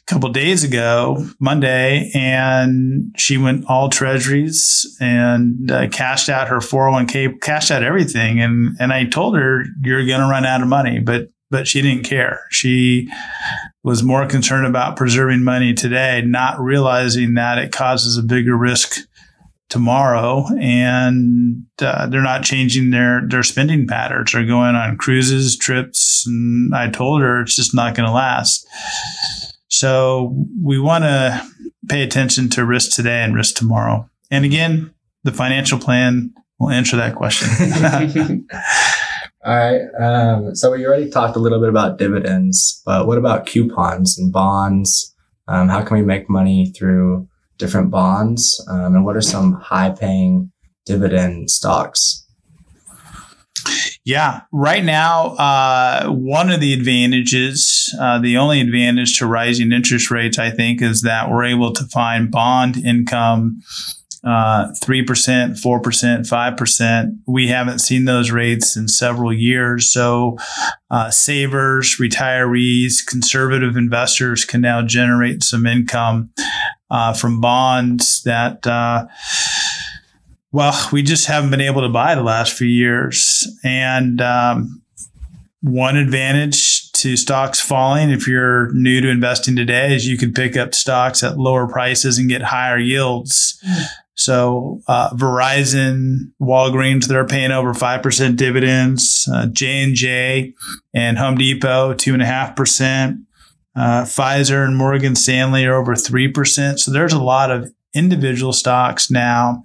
couple 0.06 0.28
days 0.30 0.62
ago, 0.62 1.26
Monday, 1.40 2.10
and 2.14 3.14
she 3.16 3.38
went 3.38 3.64
all 3.66 3.88
treasuries 3.88 4.96
and 5.00 5.70
uh, 5.70 5.88
cashed 5.88 6.28
out 6.28 6.48
her 6.48 6.58
401k, 6.58 7.40
cashed 7.40 7.70
out 7.70 7.82
everything. 7.82 8.40
And, 8.40 8.76
and 8.78 8.92
I 8.92 9.06
told 9.06 9.36
her, 9.36 9.64
you're 9.82 10.06
going 10.06 10.20
to 10.20 10.26
run 10.26 10.44
out 10.44 10.60
of 10.60 10.68
money, 10.68 10.98
but, 10.98 11.30
but 11.50 11.66
she 11.66 11.80
didn't 11.80 12.04
care. 12.04 12.40
She 12.50 13.08
was 13.82 14.02
more 14.02 14.26
concerned 14.26 14.66
about 14.66 14.96
preserving 14.96 15.44
money 15.44 15.72
today, 15.72 16.22
not 16.24 16.60
realizing 16.60 17.34
that 17.34 17.58
it 17.58 17.72
causes 17.72 18.18
a 18.18 18.22
bigger 18.22 18.56
risk 18.56 18.98
tomorrow 19.72 20.44
and 20.60 21.64
uh, 21.80 22.06
they're 22.06 22.20
not 22.20 22.44
changing 22.44 22.90
their 22.90 23.22
their 23.26 23.42
spending 23.42 23.86
patterns 23.86 24.32
they're 24.32 24.44
going 24.44 24.74
on 24.74 24.98
cruises 24.98 25.56
trips 25.56 26.24
and 26.26 26.74
i 26.74 26.90
told 26.90 27.22
her 27.22 27.40
it's 27.40 27.56
just 27.56 27.74
not 27.74 27.94
going 27.94 28.06
to 28.06 28.12
last 28.12 28.66
so 29.68 30.46
we 30.62 30.78
want 30.78 31.04
to 31.04 31.42
pay 31.88 32.02
attention 32.02 32.50
to 32.50 32.66
risk 32.66 32.94
today 32.94 33.22
and 33.22 33.34
risk 33.34 33.54
tomorrow 33.54 34.06
and 34.30 34.44
again 34.44 34.92
the 35.24 35.32
financial 35.32 35.78
plan 35.78 36.30
will 36.58 36.68
answer 36.68 36.98
that 36.98 37.14
question 37.14 38.46
All 39.44 39.56
right. 39.56 39.80
Um, 40.00 40.54
so 40.54 40.70
we 40.70 40.86
already 40.86 41.10
talked 41.10 41.34
a 41.34 41.40
little 41.40 41.58
bit 41.58 41.68
about 41.68 41.98
dividends, 41.98 42.80
but 42.86 43.08
what 43.08 43.18
about 43.18 43.44
coupons 43.44 44.16
and 44.16 44.32
bonds? 44.32 45.12
Um, 45.48 45.68
how 45.68 45.82
can 45.82 45.96
we 45.96 46.04
make 46.04 46.30
money 46.30 46.72
through 46.78 47.26
different 47.62 47.90
bonds? 47.90 48.64
Um, 48.68 48.96
and 48.96 49.04
what 49.04 49.16
are 49.16 49.22
some 49.22 49.52
high 49.54 49.90
paying 49.90 50.50
dividend 50.84 51.48
stocks? 51.48 52.26
Yeah, 54.04 54.40
right 54.50 54.84
now, 54.84 55.36
uh, 55.36 56.08
one 56.08 56.50
of 56.50 56.60
the 56.60 56.74
advantages, 56.74 57.94
uh, 58.00 58.18
the 58.18 58.36
only 58.36 58.60
advantage 58.60 59.18
to 59.18 59.26
rising 59.26 59.70
interest 59.70 60.10
rates, 60.10 60.40
I 60.40 60.50
think, 60.50 60.82
is 60.82 61.02
that 61.02 61.30
we're 61.30 61.44
able 61.44 61.72
to 61.72 61.84
find 61.84 62.28
bond 62.28 62.76
income 62.78 63.60
uh, 64.24 64.68
3%, 64.84 65.04
4%, 65.60 66.28
5%. 66.28 67.18
We 67.26 67.48
haven't 67.48 67.80
seen 67.80 68.04
those 68.04 68.30
rates 68.30 68.76
in 68.76 68.86
several 68.86 69.32
years. 69.32 69.92
So, 69.92 70.38
uh, 70.90 71.10
savers, 71.10 71.96
retirees, 72.00 73.04
conservative 73.04 73.76
investors 73.76 74.44
can 74.44 74.60
now 74.60 74.82
generate 74.82 75.42
some 75.42 75.66
income 75.66 76.30
uh, 76.92 77.12
from 77.14 77.40
bonds 77.40 78.22
that, 78.22 78.64
uh, 78.66 79.06
well, 80.52 80.88
we 80.92 81.02
just 81.02 81.26
haven't 81.26 81.50
been 81.50 81.60
able 81.60 81.80
to 81.80 81.88
buy 81.88 82.14
the 82.14 82.22
last 82.22 82.52
few 82.52 82.68
years. 82.68 83.48
And 83.64 84.20
um, 84.20 84.82
one 85.62 85.96
advantage 85.96 86.92
to 86.92 87.16
stocks 87.16 87.60
falling, 87.60 88.10
if 88.10 88.28
you're 88.28 88.70
new 88.74 89.00
to 89.00 89.08
investing 89.08 89.56
today, 89.56 89.94
is 89.94 90.06
you 90.06 90.18
can 90.18 90.34
pick 90.34 90.56
up 90.56 90.74
stocks 90.74 91.22
at 91.24 91.38
lower 91.38 91.66
prices 91.66 92.18
and 92.18 92.28
get 92.28 92.42
higher 92.42 92.78
yields. 92.78 93.58
Mm. 93.66 93.84
So 94.14 94.82
uh, 94.86 95.10
Verizon, 95.14 96.32
Walgreens, 96.40 97.06
they're 97.06 97.26
paying 97.26 97.50
over 97.50 97.72
five 97.72 98.02
percent 98.02 98.36
dividends. 98.36 99.26
Uh, 99.32 99.46
J 99.46 99.82
and 99.82 99.94
J 99.94 100.52
and 100.92 101.16
Home 101.16 101.36
Depot, 101.36 101.94
two 101.94 102.12
and 102.12 102.22
a 102.22 102.26
half 102.26 102.54
percent. 102.54 103.20
Uh, 103.74 104.02
Pfizer 104.02 104.66
and 104.66 104.76
Morgan 104.76 105.14
Stanley 105.14 105.64
are 105.64 105.74
over 105.74 105.94
three 105.94 106.28
percent. 106.28 106.80
So 106.80 106.90
there's 106.90 107.12
a 107.12 107.22
lot 107.22 107.50
of 107.50 107.72
individual 107.94 108.52
stocks 108.52 109.10
now 109.10 109.64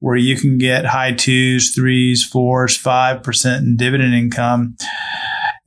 where 0.00 0.16
you 0.16 0.36
can 0.36 0.58
get 0.58 0.86
high 0.86 1.12
twos, 1.12 1.74
threes, 1.74 2.24
fours, 2.24 2.76
five 2.76 3.22
percent 3.22 3.64
in 3.64 3.76
dividend 3.76 4.14
income. 4.14 4.76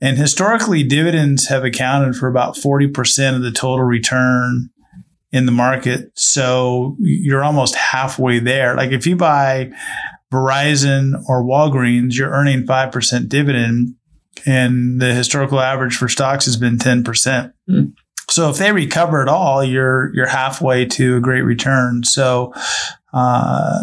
And 0.00 0.18
historically, 0.18 0.82
dividends 0.82 1.46
have 1.46 1.64
accounted 1.64 2.16
for 2.16 2.26
about 2.26 2.56
40% 2.56 3.36
of 3.36 3.42
the 3.42 3.52
total 3.52 3.84
return 3.84 4.70
in 5.30 5.46
the 5.46 5.52
market. 5.52 6.10
So 6.14 6.96
you're 6.98 7.44
almost 7.44 7.76
halfway 7.76 8.40
there. 8.40 8.76
Like 8.76 8.90
if 8.90 9.06
you 9.06 9.14
buy 9.14 9.70
Verizon 10.32 11.12
or 11.28 11.44
Walgreens, 11.44 12.16
you're 12.16 12.30
earning 12.30 12.66
5% 12.66 13.28
dividend 13.28 13.94
and 14.46 15.00
the 15.00 15.14
historical 15.14 15.60
average 15.60 15.96
for 15.96 16.08
stocks 16.08 16.46
has 16.46 16.56
been 16.56 16.78
10%. 16.78 17.52
Mm. 17.68 17.92
So 18.30 18.48
if 18.48 18.58
they 18.58 18.72
recover 18.72 19.20
at 19.20 19.28
all, 19.28 19.62
you're 19.62 20.14
you're 20.14 20.26
halfway 20.26 20.86
to 20.86 21.16
a 21.16 21.20
great 21.20 21.42
return. 21.42 22.02
So 22.04 22.54
uh, 23.12 23.82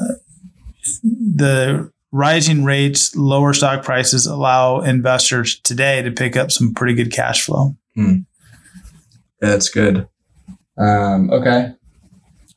the 1.04 1.92
rising 2.12 2.64
rates, 2.64 3.16
lower 3.16 3.54
stock 3.54 3.84
prices 3.84 4.26
allow 4.26 4.80
investors 4.82 5.60
today 5.60 6.02
to 6.02 6.12
pick 6.12 6.36
up 6.36 6.52
some 6.52 6.74
pretty 6.74 6.96
good 6.96 7.12
cash 7.12 7.46
flow. 7.46 7.76
Mm. 7.96 8.26
That's 9.40 9.70
good. 9.70 10.08
Um, 10.78 11.30
okay. 11.32 11.74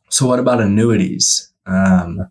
So 0.08 0.26
what 0.26 0.38
about 0.38 0.61
annuities? 0.61 1.52
Um, 1.66 2.28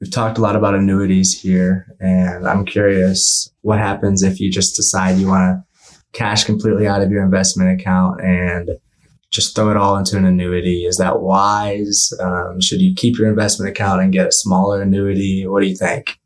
we've 0.00 0.10
talked 0.10 0.38
a 0.38 0.40
lot 0.40 0.56
about 0.56 0.74
annuities 0.74 1.38
here, 1.40 1.86
and 2.00 2.46
I'm 2.46 2.64
curious 2.64 3.52
what 3.62 3.78
happens 3.78 4.22
if 4.22 4.40
you 4.40 4.50
just 4.50 4.76
decide 4.76 5.18
you 5.18 5.28
want 5.28 5.42
to 5.42 5.88
cash 6.12 6.44
completely 6.44 6.86
out 6.86 7.02
of 7.02 7.10
your 7.10 7.22
investment 7.22 7.80
account 7.80 8.20
and 8.20 8.70
just 9.30 9.54
throw 9.54 9.70
it 9.70 9.76
all 9.76 9.96
into 9.96 10.16
an 10.16 10.24
annuity. 10.24 10.86
Is 10.86 10.96
that 10.96 11.20
wise? 11.20 12.12
Um, 12.20 12.60
should 12.60 12.80
you 12.80 12.94
keep 12.94 13.18
your 13.18 13.28
investment 13.28 13.70
account 13.70 14.00
and 14.00 14.12
get 14.12 14.26
a 14.26 14.32
smaller 14.32 14.80
annuity? 14.80 15.46
What 15.46 15.62
do 15.62 15.68
you 15.68 15.76
think? 15.76 16.18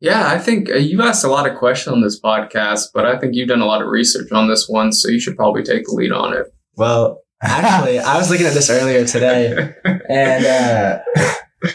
Yeah, 0.00 0.28
I 0.28 0.38
think 0.38 0.68
uh, 0.68 0.74
you've 0.74 1.00
asked 1.00 1.24
a 1.24 1.28
lot 1.28 1.50
of 1.50 1.56
questions 1.56 1.94
on 1.94 2.02
this 2.02 2.20
podcast, 2.20 2.88
but 2.92 3.06
I 3.06 3.18
think 3.18 3.34
you've 3.34 3.48
done 3.48 3.62
a 3.62 3.66
lot 3.66 3.80
of 3.80 3.88
research 3.88 4.30
on 4.30 4.48
this 4.48 4.68
one, 4.68 4.92
so 4.92 5.08
you 5.08 5.18
should 5.18 5.36
probably 5.36 5.62
take 5.62 5.86
the 5.86 5.92
lead 5.92 6.12
on 6.12 6.34
it. 6.34 6.52
Well, 6.76 7.22
Actually, 7.42 7.98
I 7.98 8.16
was 8.16 8.30
looking 8.30 8.46
at 8.46 8.54
this 8.54 8.70
earlier 8.70 9.04
today, 9.04 9.74
and 9.84 10.46
uh, 10.46 10.98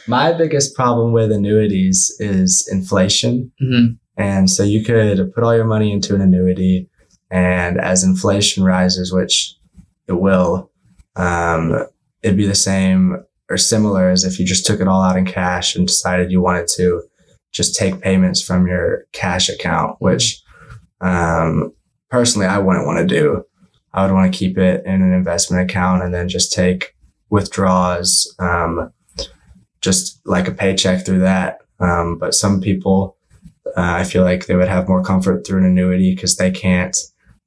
my 0.07 0.33
biggest 0.33 0.75
problem 0.75 1.13
with 1.13 1.31
annuities 1.31 2.15
is 2.19 2.67
inflation. 2.71 3.51
Mm-hmm. 3.61 3.93
And 4.17 4.49
so 4.49 4.63
you 4.63 4.83
could 4.83 5.33
put 5.33 5.43
all 5.43 5.55
your 5.55 5.65
money 5.65 5.91
into 5.91 6.13
an 6.13 6.21
annuity, 6.21 6.89
and 7.29 7.79
as 7.79 8.03
inflation 8.03 8.63
rises, 8.63 9.13
which 9.13 9.55
it 10.07 10.13
will, 10.13 10.71
um, 11.15 11.85
it'd 12.21 12.37
be 12.37 12.45
the 12.45 12.55
same 12.55 13.23
or 13.49 13.57
similar 13.57 14.09
as 14.09 14.23
if 14.23 14.39
you 14.39 14.45
just 14.45 14.65
took 14.65 14.79
it 14.79 14.87
all 14.87 15.01
out 15.01 15.17
in 15.17 15.25
cash 15.25 15.75
and 15.75 15.87
decided 15.87 16.31
you 16.31 16.41
wanted 16.41 16.67
to 16.75 17.03
just 17.51 17.75
take 17.75 18.01
payments 18.01 18.41
from 18.41 18.67
your 18.67 19.05
cash 19.11 19.49
account, 19.49 19.95
which 19.99 20.41
um, 21.01 21.73
personally 22.09 22.47
I 22.47 22.59
wouldn't 22.59 22.85
want 22.85 22.99
to 22.99 23.05
do. 23.05 23.43
I 23.93 24.05
would 24.05 24.13
want 24.13 24.31
to 24.31 24.37
keep 24.37 24.57
it 24.57 24.85
in 24.85 25.01
an 25.01 25.13
investment 25.13 25.69
account 25.69 26.01
and 26.01 26.13
then 26.13 26.29
just 26.29 26.53
take 26.53 26.95
withdrawals, 27.29 28.33
um, 28.39 28.93
just 29.81 30.21
like 30.25 30.47
a 30.47 30.53
paycheck 30.53 31.05
through 31.05 31.19
that. 31.19 31.59
Um, 31.79 32.17
but 32.17 32.35
some 32.35 32.61
people, 32.61 33.17
uh, 33.77 33.81
I 33.81 34.03
feel 34.03 34.23
like 34.23 34.45
they 34.45 34.55
would 34.55 34.67
have 34.67 34.87
more 34.87 35.03
comfort 35.03 35.45
through 35.45 35.59
an 35.59 35.65
annuity 35.65 36.13
because 36.13 36.37
they 36.37 36.51
can't 36.51 36.97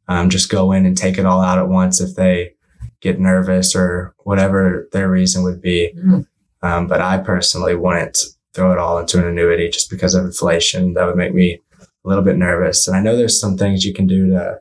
um, 0.08 0.28
just 0.28 0.50
go 0.50 0.72
in 0.72 0.86
and 0.86 0.96
take 0.96 1.18
it 1.18 1.26
all 1.26 1.40
out 1.40 1.58
at 1.58 1.68
once 1.68 2.00
if 2.00 2.16
they 2.16 2.54
get 3.00 3.20
nervous 3.20 3.76
or 3.76 4.14
whatever 4.24 4.88
their 4.92 5.08
reason 5.10 5.44
would 5.44 5.60
be. 5.60 5.92
Mm-hmm. 5.96 6.20
Um, 6.62 6.86
but 6.86 7.00
I 7.00 7.18
personally 7.18 7.74
wouldn't 7.74 8.18
throw 8.54 8.72
it 8.72 8.78
all 8.78 8.98
into 8.98 9.18
an 9.18 9.26
annuity 9.26 9.68
just 9.68 9.90
because 9.90 10.14
of 10.14 10.24
inflation. 10.24 10.94
That 10.94 11.06
would 11.06 11.16
make 11.16 11.34
me 11.34 11.60
a 11.80 12.08
little 12.08 12.24
bit 12.24 12.36
nervous. 12.36 12.88
And 12.88 12.96
I 12.96 13.00
know 13.00 13.16
there's 13.16 13.38
some 13.38 13.56
things 13.56 13.84
you 13.84 13.92
can 13.92 14.06
do 14.06 14.30
to 14.30 14.58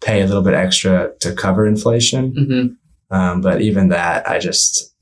pay 0.00 0.22
a 0.22 0.26
little 0.26 0.42
bit 0.42 0.54
extra 0.54 1.12
to 1.20 1.34
cover 1.34 1.66
inflation. 1.66 2.32
Mm-hmm. 2.32 3.14
Um, 3.14 3.40
but 3.42 3.60
even 3.60 3.88
that, 3.88 4.28
I 4.28 4.38
just, 4.38 4.94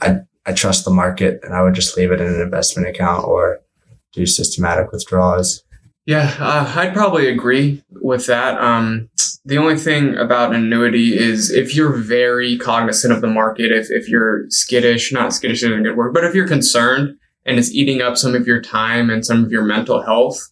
I, 0.00 0.20
I 0.46 0.52
trust 0.52 0.84
the 0.84 0.90
market 0.90 1.40
and 1.42 1.54
I 1.54 1.62
would 1.62 1.74
just 1.74 1.96
leave 1.96 2.12
it 2.12 2.20
in 2.20 2.28
an 2.28 2.40
investment 2.40 2.88
account 2.88 3.24
or 3.24 3.60
do 4.12 4.26
systematic 4.26 4.92
withdrawals. 4.92 5.62
Yeah, 6.06 6.36
uh, 6.38 6.72
I'd 6.76 6.94
probably 6.94 7.28
agree 7.28 7.82
with 7.90 8.26
that. 8.26 8.60
Um, 8.60 9.10
the 9.44 9.58
only 9.58 9.76
thing 9.76 10.16
about 10.16 10.54
an 10.54 10.64
annuity 10.64 11.18
is 11.18 11.50
if 11.50 11.74
you're 11.74 11.96
very 11.96 12.56
cognizant 12.58 13.12
of 13.12 13.20
the 13.20 13.26
market, 13.26 13.72
if, 13.72 13.90
if 13.90 14.08
you're 14.08 14.44
skittish, 14.48 15.12
not 15.12 15.32
skittish 15.32 15.64
isn't 15.64 15.80
a 15.80 15.82
good 15.82 15.96
word, 15.96 16.14
but 16.14 16.24
if 16.24 16.32
you're 16.32 16.46
concerned 16.46 17.18
and 17.44 17.58
it's 17.58 17.72
eating 17.72 18.02
up 18.02 18.16
some 18.16 18.36
of 18.36 18.46
your 18.46 18.62
time 18.62 19.10
and 19.10 19.26
some 19.26 19.44
of 19.44 19.50
your 19.50 19.64
mental 19.64 20.02
health, 20.02 20.48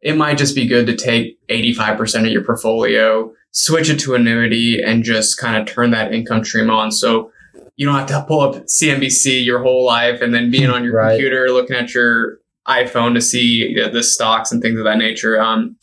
it 0.00 0.16
might 0.16 0.38
just 0.38 0.56
be 0.56 0.66
good 0.66 0.86
to 0.86 0.96
take 0.96 1.38
85% 1.48 2.26
of 2.26 2.32
your 2.32 2.44
portfolio, 2.44 3.32
switch 3.52 3.90
it 3.90 3.98
to 4.00 4.14
annuity, 4.14 4.82
and 4.82 5.04
just 5.04 5.38
kind 5.38 5.56
of 5.56 5.72
turn 5.72 5.90
that 5.90 6.12
income 6.12 6.44
stream 6.44 6.70
on. 6.70 6.90
So 6.90 7.30
you 7.78 7.86
don't 7.86 7.94
have 7.94 8.08
to 8.08 8.24
pull 8.26 8.40
up 8.40 8.56
CNBC 8.66 9.44
your 9.44 9.62
whole 9.62 9.86
life 9.86 10.20
and 10.20 10.34
then 10.34 10.50
being 10.50 10.68
on 10.68 10.82
your 10.84 10.94
Right. 10.94 11.12
computer 11.12 11.48
looking 11.50 11.76
at 11.76 11.94
your 11.94 12.38
iPhone 12.66 13.14
to 13.14 13.20
see 13.20 13.72
the, 13.74 13.88
the 13.88 14.02
stocks 14.02 14.50
and 14.52 14.60
things 14.60 14.78
of 14.78 14.84
that 14.84 14.98
nature. 14.98 15.40
Um, 15.40 15.76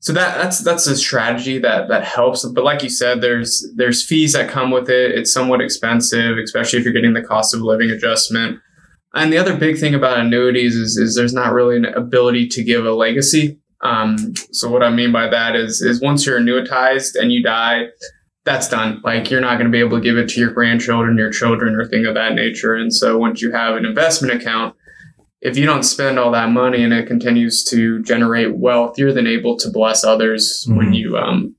so 0.00 0.12
that 0.14 0.36
that's 0.36 0.60
that's 0.64 0.86
a 0.88 0.96
strategy 0.96 1.58
that 1.58 1.88
that 1.88 2.02
helps. 2.04 2.44
But 2.46 2.64
like 2.64 2.82
you 2.82 2.88
said, 2.88 3.20
there's 3.20 3.64
there's 3.76 4.04
fees 4.04 4.32
that 4.32 4.48
come 4.50 4.70
with 4.72 4.88
it. 4.90 5.12
It's 5.12 5.32
somewhat 5.32 5.60
expensive, 5.60 6.38
especially 6.38 6.78
if 6.80 6.84
you're 6.84 6.94
getting 6.94 7.12
the 7.12 7.22
cost 7.22 7.54
of 7.54 7.60
living 7.60 7.90
adjustment. 7.90 8.58
And 9.14 9.30
the 9.30 9.36
other 9.38 9.54
big 9.54 9.78
thing 9.78 9.94
about 9.94 10.18
annuities 10.18 10.74
is, 10.74 10.96
is 10.96 11.14
there's 11.14 11.34
not 11.34 11.52
really 11.52 11.76
an 11.76 11.84
ability 11.84 12.48
to 12.48 12.64
give 12.64 12.86
a 12.86 12.92
legacy. 12.92 13.60
Um, 13.82 14.16
so 14.52 14.70
what 14.70 14.82
I 14.82 14.88
mean 14.90 15.12
by 15.12 15.28
that 15.28 15.54
is 15.54 15.82
is 15.82 16.00
once 16.00 16.24
you're 16.24 16.40
annuitized 16.40 17.14
and 17.20 17.30
you 17.32 17.42
die, 17.42 17.88
that's 18.44 18.68
done. 18.68 19.00
Like 19.04 19.30
you're 19.30 19.40
not 19.40 19.54
going 19.58 19.66
to 19.66 19.70
be 19.72 19.78
able 19.80 19.98
to 19.98 20.02
give 20.02 20.16
it 20.16 20.28
to 20.30 20.40
your 20.40 20.50
grandchildren, 20.50 21.16
your 21.16 21.30
children, 21.30 21.74
or 21.76 21.86
thing 21.86 22.06
of 22.06 22.14
that 22.14 22.34
nature. 22.34 22.74
And 22.74 22.92
so 22.92 23.16
once 23.18 23.40
you 23.40 23.52
have 23.52 23.76
an 23.76 23.84
investment 23.86 24.34
account, 24.34 24.74
if 25.40 25.56
you 25.56 25.66
don't 25.66 25.82
spend 25.84 26.18
all 26.18 26.30
that 26.32 26.50
money 26.50 26.82
and 26.84 26.92
it 26.92 27.06
continues 27.06 27.64
to 27.64 28.02
generate 28.02 28.56
wealth, 28.56 28.98
you're 28.98 29.12
then 29.12 29.26
able 29.26 29.56
to 29.58 29.70
bless 29.70 30.04
others 30.04 30.64
when 30.68 30.88
Mhm. 30.92 30.96
you 30.96 31.16
um, 31.16 31.54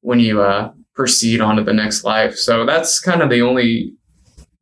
when 0.00 0.20
you 0.20 0.40
uh, 0.40 0.70
proceed 0.94 1.40
on 1.40 1.56
to 1.56 1.62
the 1.64 1.72
next 1.72 2.04
life. 2.04 2.34
So 2.36 2.64
that's 2.64 3.00
kind 3.00 3.20
of 3.22 3.28
the 3.30 3.42
only 3.42 3.94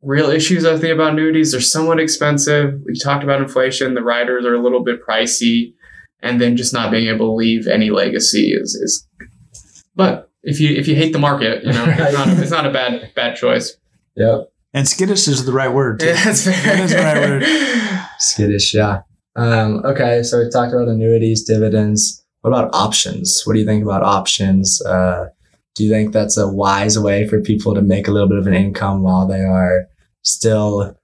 real 0.01 0.29
issues 0.29 0.65
I 0.65 0.77
think 0.77 0.93
about 0.93 1.13
annuities. 1.13 1.51
They're 1.51 1.61
somewhat 1.61 1.99
expensive. 1.99 2.79
We 2.85 2.93
talked 2.99 3.23
about 3.23 3.41
inflation. 3.41 3.93
The 3.93 4.03
riders 4.03 4.45
are 4.45 4.53
a 4.53 4.61
little 4.61 4.83
bit 4.83 4.99
pricey, 5.05 5.73
and 6.21 6.39
then 6.41 6.57
just 6.57 6.73
not 6.73 6.91
being 6.91 7.07
able 7.07 7.27
to 7.27 7.33
leave 7.33 7.67
any 7.67 7.89
legacy 7.89 8.51
is. 8.53 8.75
is 8.75 9.07
but 9.95 10.26
if 10.47 10.61
you 10.61 10.75
if 10.75 10.87
you 10.87 10.95
hate 10.95 11.11
the 11.11 11.19
market, 11.19 11.63
you 11.63 11.73
know 11.73 11.85
it's 11.85 12.13
not 12.13 12.27
it's 12.29 12.51
not 12.51 12.65
a 12.65 12.71
bad 12.71 13.11
bad 13.15 13.35
choice. 13.35 13.77
Yep. 14.15 14.51
And 14.73 14.87
skittish 14.87 15.27
is 15.27 15.45
the 15.45 15.51
right 15.51 15.71
word. 15.71 15.99
too. 15.99 16.07
Yeah, 16.07 16.13
that's 16.23 16.45
fair. 16.45 16.53
That 16.63 16.79
is 16.79 16.91
the 16.91 16.97
right 16.97 17.29
word. 17.29 17.43
Skittish, 18.19 18.73
yeah. 18.73 19.01
Um, 19.35 19.85
okay, 19.85 20.23
so 20.23 20.39
we 20.39 20.49
talked 20.49 20.73
about 20.73 20.87
annuities, 20.87 21.43
dividends. 21.43 22.23
What 22.41 22.51
about 22.51 22.73
options? 22.73 23.43
What 23.43 23.53
do 23.53 23.59
you 23.59 23.65
think 23.65 23.83
about 23.83 24.03
options? 24.03 24.81
Uh, 24.81 25.27
do 25.75 25.83
you 25.83 25.91
think 25.91 26.13
that's 26.13 26.37
a 26.37 26.47
wise 26.47 26.97
way 26.97 27.27
for 27.27 27.41
people 27.41 27.75
to 27.75 27.81
make 27.81 28.07
a 28.07 28.11
little 28.11 28.29
bit 28.29 28.39
of 28.39 28.47
an 28.47 28.53
income 28.53 29.03
while 29.03 29.27
they 29.27 29.41
are 29.41 29.87
still 30.23 30.97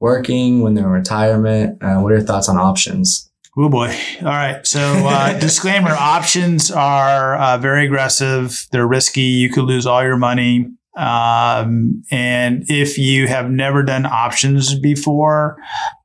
working, 0.00 0.60
when 0.60 0.74
they're 0.74 0.84
in 0.84 0.92
retirement? 0.92 1.82
Uh, 1.82 1.96
what 1.96 2.12
are 2.12 2.16
your 2.16 2.24
thoughts 2.24 2.48
on 2.48 2.58
options? 2.58 3.31
Oh 3.56 3.68
boy. 3.68 3.94
All 4.20 4.26
right. 4.28 4.66
So, 4.66 4.80
uh, 4.80 5.38
disclaimer 5.38 5.90
options 5.90 6.70
are 6.70 7.36
uh, 7.36 7.58
very 7.58 7.84
aggressive. 7.84 8.66
They're 8.72 8.86
risky. 8.86 9.20
You 9.22 9.50
could 9.50 9.64
lose 9.64 9.84
all 9.86 10.02
your 10.02 10.16
money. 10.16 10.68
Um, 10.96 12.02
and 12.10 12.64
if 12.68 12.98
you 12.98 13.26
have 13.26 13.50
never 13.50 13.82
done 13.82 14.04
options 14.04 14.78
before, 14.78 15.56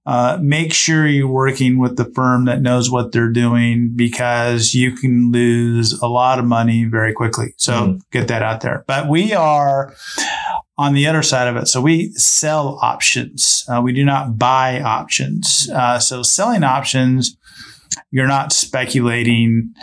uh, 0.05 0.39
make 0.41 0.73
sure 0.73 1.05
you're 1.05 1.27
working 1.27 1.77
with 1.77 1.97
the 1.97 2.05
firm 2.15 2.45
that 2.45 2.61
knows 2.61 2.89
what 2.89 3.11
they're 3.11 3.31
doing 3.31 3.91
because 3.95 4.73
you 4.73 4.93
can 4.93 5.31
lose 5.33 5.91
a 6.01 6.07
lot 6.07 6.39
of 6.39 6.45
money 6.45 6.85
very 6.85 7.11
quickly. 7.13 7.53
So, 7.57 7.73
Mhm. 7.73 7.99
get 8.11 8.29
that 8.29 8.41
out 8.43 8.61
there. 8.61 8.85
But 8.87 9.09
we 9.09 9.33
are 9.33 9.93
on 10.77 10.93
the 10.93 11.07
other 11.07 11.23
side 11.23 11.47
of 11.47 11.55
it. 11.55 11.67
So 11.67 11.81
we 11.81 12.11
sell 12.13 12.79
options. 12.81 13.65
Uh, 13.67 13.81
we 13.81 13.93
do 13.93 14.05
not 14.05 14.37
buy 14.37 14.81
options. 14.81 15.69
Uh, 15.73 15.99
so 15.99 16.21
selling 16.21 16.63
options, 16.63 17.35
you're 18.11 18.27
not 18.27 18.53
speculating 18.53 19.73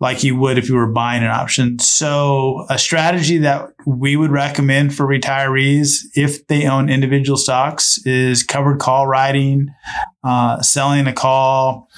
like 0.00 0.22
you 0.22 0.36
would 0.36 0.58
if 0.58 0.68
you 0.68 0.76
were 0.76 0.86
buying 0.92 1.24
an 1.24 1.30
option. 1.30 1.78
So 1.78 2.66
a 2.70 2.78
strategy 2.78 3.38
that 3.38 3.70
we 3.86 4.16
would 4.16 4.30
recommend 4.30 4.94
for 4.94 5.06
retirees 5.06 6.04
if 6.14 6.46
they 6.46 6.68
own 6.68 6.88
individual 6.88 7.36
stocks 7.36 7.98
is 8.06 8.42
covered 8.42 8.78
call 8.78 9.06
writing. 9.06 9.68
Uh, 10.22 10.62
selling 10.62 11.06
a 11.06 11.12
call 11.12 11.88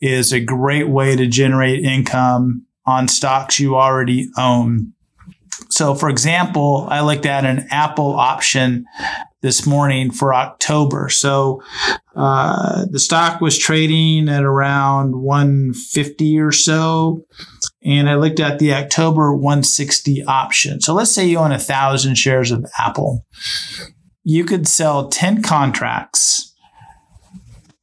is 0.00 0.32
a 0.32 0.40
great 0.40 0.88
way 0.88 1.16
to 1.16 1.26
generate 1.26 1.84
income 1.84 2.64
on 2.86 3.08
stocks 3.08 3.60
you 3.60 3.76
already 3.76 4.28
own. 4.38 4.92
So, 5.80 5.94
for 5.94 6.10
example, 6.10 6.86
I 6.90 7.00
looked 7.00 7.24
at 7.24 7.46
an 7.46 7.66
Apple 7.70 8.12
option 8.12 8.84
this 9.40 9.66
morning 9.66 10.10
for 10.10 10.34
October. 10.34 11.08
So, 11.08 11.62
uh, 12.14 12.84
the 12.90 12.98
stock 12.98 13.40
was 13.40 13.56
trading 13.56 14.28
at 14.28 14.44
around 14.44 15.22
150 15.22 16.38
or 16.38 16.52
so. 16.52 17.24
And 17.82 18.10
I 18.10 18.16
looked 18.16 18.40
at 18.40 18.58
the 18.58 18.74
October 18.74 19.34
160 19.34 20.22
option. 20.24 20.82
So, 20.82 20.92
let's 20.92 21.12
say 21.12 21.26
you 21.26 21.38
own 21.38 21.50
a 21.50 21.58
thousand 21.58 22.16
shares 22.16 22.50
of 22.50 22.66
Apple. 22.78 23.24
You 24.22 24.44
could 24.44 24.68
sell 24.68 25.08
10 25.08 25.42
contracts. 25.42 26.54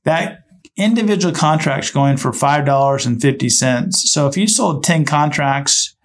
That 0.06 0.44
individual 0.78 1.34
contract's 1.34 1.90
going 1.90 2.18
for 2.18 2.30
$5.50. 2.30 3.94
So, 3.94 4.28
if 4.28 4.38
you 4.38 4.48
sold 4.48 4.84
10 4.84 5.04
contracts, 5.06 5.97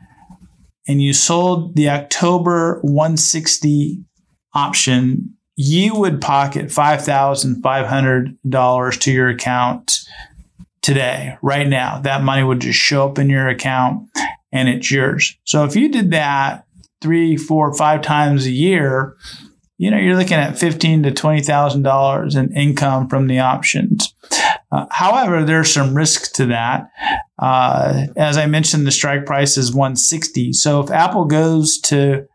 and 0.86 1.02
you 1.02 1.12
sold 1.12 1.74
the 1.76 1.90
October 1.90 2.78
160 2.82 4.04
option, 4.54 5.34
you 5.56 5.94
would 5.94 6.20
pocket 6.20 6.66
$5,500 6.66 9.00
to 9.00 9.12
your 9.12 9.28
account 9.28 10.00
today, 10.82 11.36
right 11.42 11.68
now. 11.68 12.00
That 12.00 12.22
money 12.22 12.42
would 12.42 12.60
just 12.60 12.78
show 12.78 13.08
up 13.08 13.18
in 13.18 13.30
your 13.30 13.48
account 13.48 14.10
and 14.50 14.68
it's 14.68 14.90
yours. 14.90 15.36
So 15.44 15.64
if 15.64 15.76
you 15.76 15.88
did 15.88 16.10
that 16.10 16.66
three, 17.00 17.36
four, 17.36 17.72
five 17.74 18.02
times 18.02 18.46
a 18.46 18.50
year, 18.50 19.16
you 19.78 19.90
know, 19.90 19.98
you're 19.98 20.16
looking 20.16 20.36
at 20.36 20.58
fifteen 20.58 21.02
to 21.02 21.10
twenty 21.10 21.42
thousand 21.42 21.82
dollars 21.82 22.36
in 22.36 22.54
income 22.54 23.08
from 23.08 23.26
the 23.26 23.40
options. 23.40 24.14
Uh, 24.70 24.86
however, 24.90 25.44
there's 25.44 25.72
some 25.72 25.94
risk 25.94 26.32
to 26.34 26.46
that. 26.46 26.88
Uh, 27.42 28.06
as 28.16 28.36
I 28.36 28.46
mentioned, 28.46 28.86
the 28.86 28.92
strike 28.92 29.26
price 29.26 29.56
is 29.56 29.74
160. 29.74 30.52
So 30.52 30.80
if 30.80 30.92
Apple 30.92 31.24
goes 31.24 31.80
to 31.80 32.28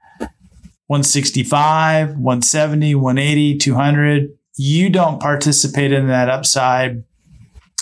165, 0.87 2.09
170, 2.17 2.93
180, 2.93 3.57
200, 3.57 4.29
you 4.57 4.89
don't 4.89 5.21
participate 5.21 5.93
in 5.93 6.07
that 6.07 6.29
upside 6.29 7.05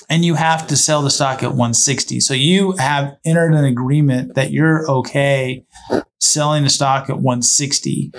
and 0.07 0.23
you 0.23 0.35
have 0.35 0.67
to 0.67 0.77
sell 0.77 1.01
the 1.01 1.09
stock 1.09 1.41
at 1.41 1.49
160. 1.49 2.19
So 2.19 2.35
you 2.35 2.73
have 2.73 3.17
entered 3.25 3.53
an 3.55 3.65
agreement 3.65 4.35
that 4.35 4.51
you're 4.51 4.87
okay 4.87 5.65
selling 6.19 6.63
the 6.63 6.69
stock 6.69 7.09
at 7.09 7.15
160. 7.15 8.11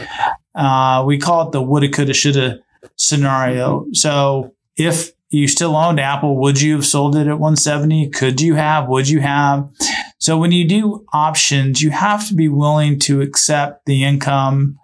Uh, 0.56 1.04
we 1.06 1.18
call 1.18 1.46
it 1.46 1.52
the 1.52 1.62
woulda, 1.62 1.88
coulda, 1.88 2.12
shoulda 2.12 2.58
scenario. 2.96 3.86
So 3.92 4.52
if 4.76 5.12
you 5.28 5.48
still 5.48 5.76
owned 5.76 6.00
Apple, 6.00 6.40
would 6.40 6.60
you 6.60 6.74
have 6.74 6.86
sold 6.86 7.16
it 7.16 7.26
at 7.26 7.38
170? 7.38 8.10
Could 8.10 8.40
you 8.40 8.54
have? 8.54 8.88
Would 8.88 9.08
you 9.08 9.20
have? 9.20 9.68
So 10.18 10.38
when 10.38 10.52
you 10.52 10.66
do 10.66 11.04
options, 11.12 11.82
you 11.82 11.90
have 11.90 12.28
to 12.28 12.34
be 12.34 12.48
willing 12.48 12.98
to 13.00 13.20
accept 13.20 13.86
the 13.86 14.04
income, 14.04 14.78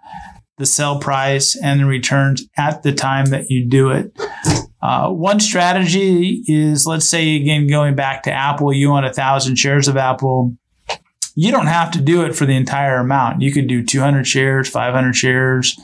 the 0.57 0.65
sell 0.65 0.99
price, 0.99 1.55
and 1.55 1.79
the 1.79 1.85
returns 1.85 2.43
at 2.57 2.83
the 2.83 2.93
time 2.93 3.27
that 3.27 3.49
you 3.49 3.67
do 3.67 3.91
it. 3.91 4.17
Uh, 4.81 5.09
one 5.09 5.39
strategy 5.39 6.43
is, 6.45 6.85
let's 6.85 7.07
say, 7.07 7.37
again, 7.37 7.67
going 7.67 7.95
back 7.95 8.23
to 8.23 8.31
Apple, 8.31 8.73
you 8.73 8.91
own 8.91 9.05
a 9.05 9.13
thousand 9.13 9.55
shares 9.55 9.87
of 9.87 9.95
Apple. 9.95 10.57
You 11.35 11.51
don't 11.51 11.67
have 11.67 11.91
to 11.91 12.01
do 12.01 12.23
it 12.23 12.35
for 12.35 12.45
the 12.45 12.55
entire 12.55 12.97
amount. 12.97 13.41
You 13.41 13.51
could 13.51 13.67
do 13.67 13.83
200 13.83 14.27
shares, 14.27 14.69
500 14.69 15.15
shares, 15.15 15.79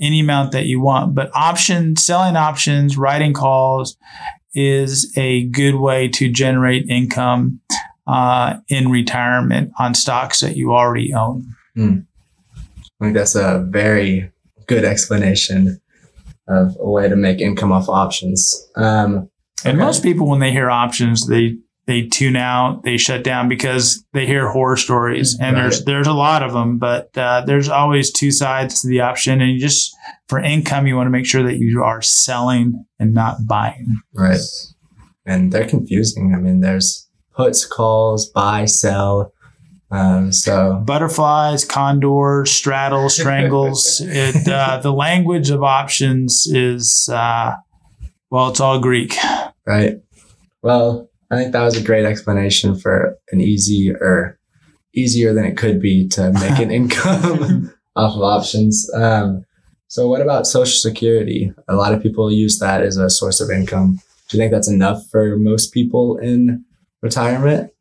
any 0.00 0.20
amount 0.20 0.52
that 0.52 0.66
you 0.66 0.80
want. 0.80 1.14
But 1.14 1.30
option 1.34 1.96
selling 1.96 2.36
options, 2.36 2.96
writing 2.98 3.32
calls 3.32 3.96
is 4.54 5.12
a 5.16 5.44
good 5.46 5.76
way 5.76 6.08
to 6.08 6.30
generate 6.30 6.88
income 6.88 7.60
uh, 8.06 8.56
in 8.68 8.90
retirement 8.90 9.70
on 9.78 9.94
stocks 9.94 10.40
that 10.40 10.56
you 10.56 10.72
already 10.72 11.12
own. 11.14 11.46
I 11.76 13.04
think 13.04 13.14
that's 13.14 13.36
a 13.36 13.64
very 13.68 14.32
good 14.66 14.84
explanation 14.84 15.80
of 16.48 16.76
a 16.80 16.90
way 16.90 17.08
to 17.08 17.14
make 17.14 17.40
income 17.40 17.70
off 17.70 17.88
options. 17.88 18.68
Um, 18.74 19.28
And 19.64 19.76
Okay. 19.76 19.84
most 19.84 20.02
people, 20.02 20.28
when 20.28 20.40
they 20.40 20.50
hear 20.52 20.70
options, 20.70 21.26
they 21.26 21.58
they 21.88 22.02
tune 22.02 22.36
out, 22.36 22.82
they 22.84 22.96
shut 22.98 23.24
down 23.24 23.48
because 23.48 24.04
they 24.12 24.26
hear 24.26 24.48
horror 24.50 24.76
stories, 24.76 25.36
and 25.40 25.56
Right. 25.56 25.62
there's 25.62 25.84
there's 25.84 26.06
a 26.06 26.12
lot 26.12 26.42
of 26.44 26.52
them. 26.52 26.78
But 26.78 27.16
uh, 27.18 27.42
there's 27.46 27.68
always 27.68 28.12
two 28.12 28.30
sides 28.30 28.82
to 28.82 28.88
the 28.88 29.00
option, 29.00 29.40
and 29.40 29.50
you 29.50 29.58
just 29.58 29.96
for 30.28 30.38
income, 30.38 30.86
you 30.86 30.94
want 30.94 31.06
to 31.06 31.10
make 31.10 31.26
sure 31.26 31.42
that 31.42 31.56
you 31.58 31.82
are 31.82 32.00
selling 32.02 32.84
and 33.00 33.12
not 33.14 33.46
buying. 33.46 33.96
right. 34.14 34.38
And 35.26 35.50
they're 35.52 35.66
confusing. 35.68 36.34
I 36.34 36.38
mean, 36.38 36.60
there's 36.60 37.08
puts, 37.34 37.66
calls, 37.66 38.28
buy, 38.30 38.64
sell. 38.66 39.32
Um, 39.90 40.32
so 40.32 40.82
Butterflies, 40.84 41.64
condors, 41.64 42.50
straddles, 42.50 43.16
strangles. 43.20 44.00
it 44.04 44.46
uh, 44.48 44.78
the 44.82 44.92
language 44.92 45.48
of 45.50 45.62
options 45.62 46.46
is 46.46 47.08
uh, 47.12 47.56
Well, 48.30 48.48
it's 48.50 48.60
all 48.60 48.78
Greek. 48.80 49.14
Right. 49.66 49.96
Well, 50.62 51.08
I 51.30 51.36
think 51.36 51.52
that 51.52 51.62
was 51.62 51.76
a 51.76 51.82
great 51.82 52.04
explanation 52.04 52.74
for 52.74 53.18
an 53.30 53.40
easy 53.40 53.92
or 53.92 54.38
easier 54.94 55.34
than 55.34 55.44
it 55.44 55.56
could 55.56 55.80
be 55.80 56.08
to 56.08 56.32
make 56.32 56.58
an 56.58 56.70
income 56.80 57.72
off 57.96 58.14
of 58.14 58.22
options. 58.22 58.90
Um, 58.94 59.44
so, 59.88 60.06
what 60.06 60.20
about 60.20 60.46
Social 60.46 60.78
Security? 60.78 61.52
A 61.66 61.74
lot 61.74 61.94
of 61.94 62.02
people 62.02 62.30
use 62.30 62.58
that 62.58 62.82
as 62.82 62.96
a 62.96 63.08
source 63.08 63.40
of 63.40 63.50
income. 63.50 64.00
Do 64.28 64.36
you 64.36 64.42
think 64.42 64.52
that's 64.52 64.70
enough 64.70 65.06
for 65.10 65.36
most 65.36 65.72
people 65.72 66.18
in 66.18 66.64
retirement? 67.00 67.72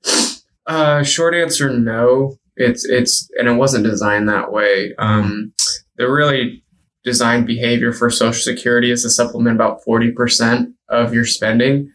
Uh, 0.66 1.04
short 1.04 1.36
answer, 1.36 1.70
no. 1.70 2.38
It's 2.56 2.86
it's 2.86 3.30
and 3.38 3.48
it 3.48 3.54
wasn't 3.54 3.86
designed 3.86 4.28
that 4.30 4.52
way. 4.52 4.94
Um, 4.98 5.54
the 5.98 6.10
really 6.10 6.64
designed 7.04 7.46
behavior 7.46 7.94
for 7.94 8.10
Social 8.10 8.42
Security 8.42 8.90
is 8.90 9.04
to 9.04 9.10
supplement 9.10 9.56
about 9.56 9.84
forty 9.84 10.12
percent 10.12 10.74
of 10.90 11.14
your 11.14 11.26
spending, 11.26 11.92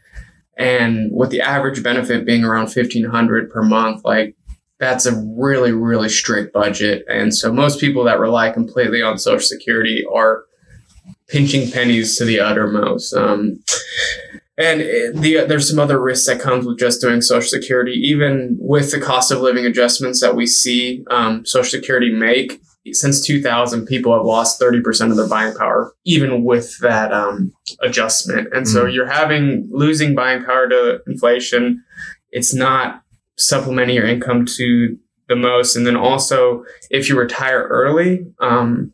and 0.56 1.10
with 1.12 1.30
the 1.30 1.40
average 1.40 1.82
benefit 1.82 2.26
being 2.26 2.44
around 2.44 2.68
fifteen 2.68 3.04
hundred 3.04 3.50
per 3.50 3.62
month, 3.62 4.04
like 4.04 4.36
that's 4.78 5.06
a 5.06 5.16
really 5.36 5.72
really 5.72 6.08
strict 6.08 6.52
budget, 6.52 7.04
and 7.08 7.34
so 7.34 7.52
most 7.52 7.80
people 7.80 8.04
that 8.04 8.20
rely 8.20 8.50
completely 8.50 9.02
on 9.02 9.18
Social 9.18 9.46
Security 9.46 10.04
are 10.12 10.44
pinching 11.28 11.70
pennies 11.70 12.18
to 12.18 12.24
the 12.24 12.40
uttermost. 12.40 13.14
Um, 13.14 13.62
and 14.58 14.80
the, 15.14 15.46
there's 15.48 15.68
some 15.70 15.78
other 15.78 15.98
risks 15.98 16.26
that 16.26 16.40
comes 16.40 16.66
with 16.66 16.78
just 16.78 17.00
doing 17.00 17.22
Social 17.22 17.48
Security, 17.48 17.92
even 17.92 18.56
with 18.60 18.90
the 18.90 19.00
cost 19.00 19.32
of 19.32 19.40
living 19.40 19.64
adjustments 19.64 20.20
that 20.20 20.36
we 20.36 20.46
see 20.46 21.04
um, 21.10 21.46
Social 21.46 21.70
Security 21.70 22.12
make. 22.12 22.60
Since 22.90 23.24
2000, 23.24 23.86
people 23.86 24.12
have 24.12 24.24
lost 24.26 24.60
30% 24.60 25.10
of 25.10 25.16
their 25.16 25.28
buying 25.28 25.54
power, 25.54 25.92
even 26.04 26.42
with 26.44 26.78
that 26.80 27.12
um, 27.12 27.52
adjustment. 27.80 28.48
And 28.52 28.66
so 28.66 28.84
Mm. 28.86 28.94
you're 28.94 29.06
having 29.06 29.68
losing 29.70 30.14
buying 30.16 30.42
power 30.44 30.68
to 30.68 31.00
inflation. 31.06 31.82
It's 32.32 32.52
not 32.52 33.02
supplementing 33.36 33.94
your 33.96 34.06
income 34.06 34.46
to 34.56 34.96
the 35.28 35.36
most. 35.36 35.76
And 35.76 35.86
then 35.86 35.96
also, 35.96 36.64
if 36.90 37.08
you 37.08 37.16
retire 37.16 37.68
early, 37.70 38.26
um, 38.40 38.92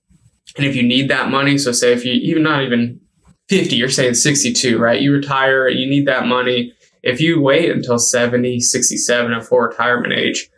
and 0.57 0.67
if 0.67 0.77
you 0.77 0.83
need 0.83 1.09
that 1.09 1.31
money, 1.31 1.57
so 1.57 1.73
say 1.73 1.93
if 1.93 2.05
you 2.05 2.13
even 2.13 2.43
not 2.43 2.63
even 2.63 3.01
50, 3.49 3.75
you're 3.77 3.89
saying 3.89 4.15
62, 4.15 4.79
right? 4.79 5.01
You 5.01 5.13
retire, 5.13 5.69
you 5.69 5.89
need 5.89 6.07
that 6.07 6.27
money. 6.27 6.75
If 7.03 7.21
you 7.23 7.41
wait 7.41 7.71
until 7.71 7.99
70, 7.99 8.61
67 8.61 9.33
and 9.33 9.47
full 9.47 9.61
retirement 9.61 10.13
age, 10.13 10.51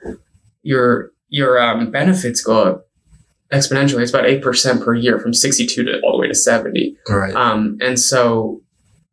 your 0.62 1.12
your 1.28 1.60
um, 1.60 1.92
benefits 1.92 2.42
go 2.42 2.60
up 2.64 2.86
exponentially. 3.52 4.02
It's 4.02 4.12
about 4.12 4.26
8% 4.26 4.84
per 4.84 4.94
year 4.94 5.18
from 5.18 5.34
62 5.34 5.84
to 5.84 6.00
all 6.02 6.12
the 6.12 6.18
way 6.18 6.28
to 6.28 6.34
70. 6.34 6.96
Right. 7.08 7.34
Um, 7.34 7.78
and 7.80 7.98
so 7.98 8.62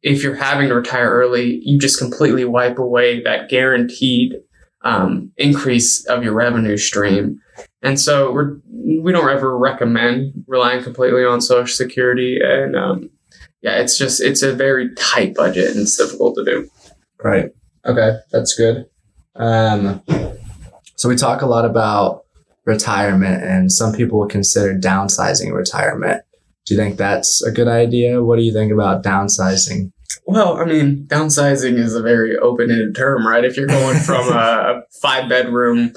if 0.03 0.23
you're 0.23 0.35
having 0.35 0.69
to 0.69 0.75
retire 0.75 1.09
early, 1.09 1.59
you 1.63 1.79
just 1.79 1.99
completely 1.99 2.45
wipe 2.45 2.77
away 2.77 3.21
that 3.23 3.49
guaranteed 3.49 4.35
um, 4.83 5.31
increase 5.37 6.05
of 6.05 6.23
your 6.23 6.33
revenue 6.33 6.77
stream. 6.77 7.41
And 7.81 7.99
so 7.99 8.31
we're, 8.31 8.57
we 8.69 9.11
don't 9.11 9.29
ever 9.29 9.57
recommend 9.57 10.45
relying 10.47 10.83
completely 10.83 11.25
on 11.25 11.41
Social 11.41 11.67
Security. 11.67 12.39
And 12.41 12.75
um, 12.75 13.09
yeah, 13.61 13.79
it's 13.79 13.97
just, 13.97 14.21
it's 14.21 14.43
a 14.43 14.53
very 14.53 14.93
tight 14.95 15.33
budget 15.35 15.71
and 15.71 15.79
it's 15.79 15.97
difficult 15.97 16.35
to 16.35 16.45
do. 16.45 16.69
Right. 17.23 17.49
Okay, 17.85 18.17
that's 18.31 18.55
good. 18.55 18.85
Um, 19.35 20.03
so 20.95 21.09
we 21.09 21.15
talk 21.15 21.41
a 21.41 21.47
lot 21.47 21.65
about 21.65 22.25
retirement, 22.67 23.43
and 23.43 23.71
some 23.71 23.93
people 23.93 24.19
would 24.19 24.29
consider 24.29 24.77
downsizing 24.77 25.53
retirement. 25.53 26.21
Do 26.65 26.75
you 26.75 26.79
think 26.79 26.97
that's 26.97 27.41
a 27.43 27.51
good 27.51 27.67
idea? 27.69 28.21
What 28.23 28.35
do 28.37 28.43
you 28.43 28.53
think 28.53 28.71
about 28.71 29.03
downsizing? 29.03 29.91
Well, 30.25 30.57
I 30.57 30.65
mean, 30.65 31.05
downsizing 31.07 31.75
is 31.79 31.95
a 31.95 32.01
very 32.01 32.37
open-ended 32.37 32.95
term, 32.95 33.25
right? 33.25 33.45
If 33.45 33.55
you're 33.55 33.67
going 33.67 33.97
from 33.99 34.27
a 34.33 34.81
five-bedroom 35.01 35.93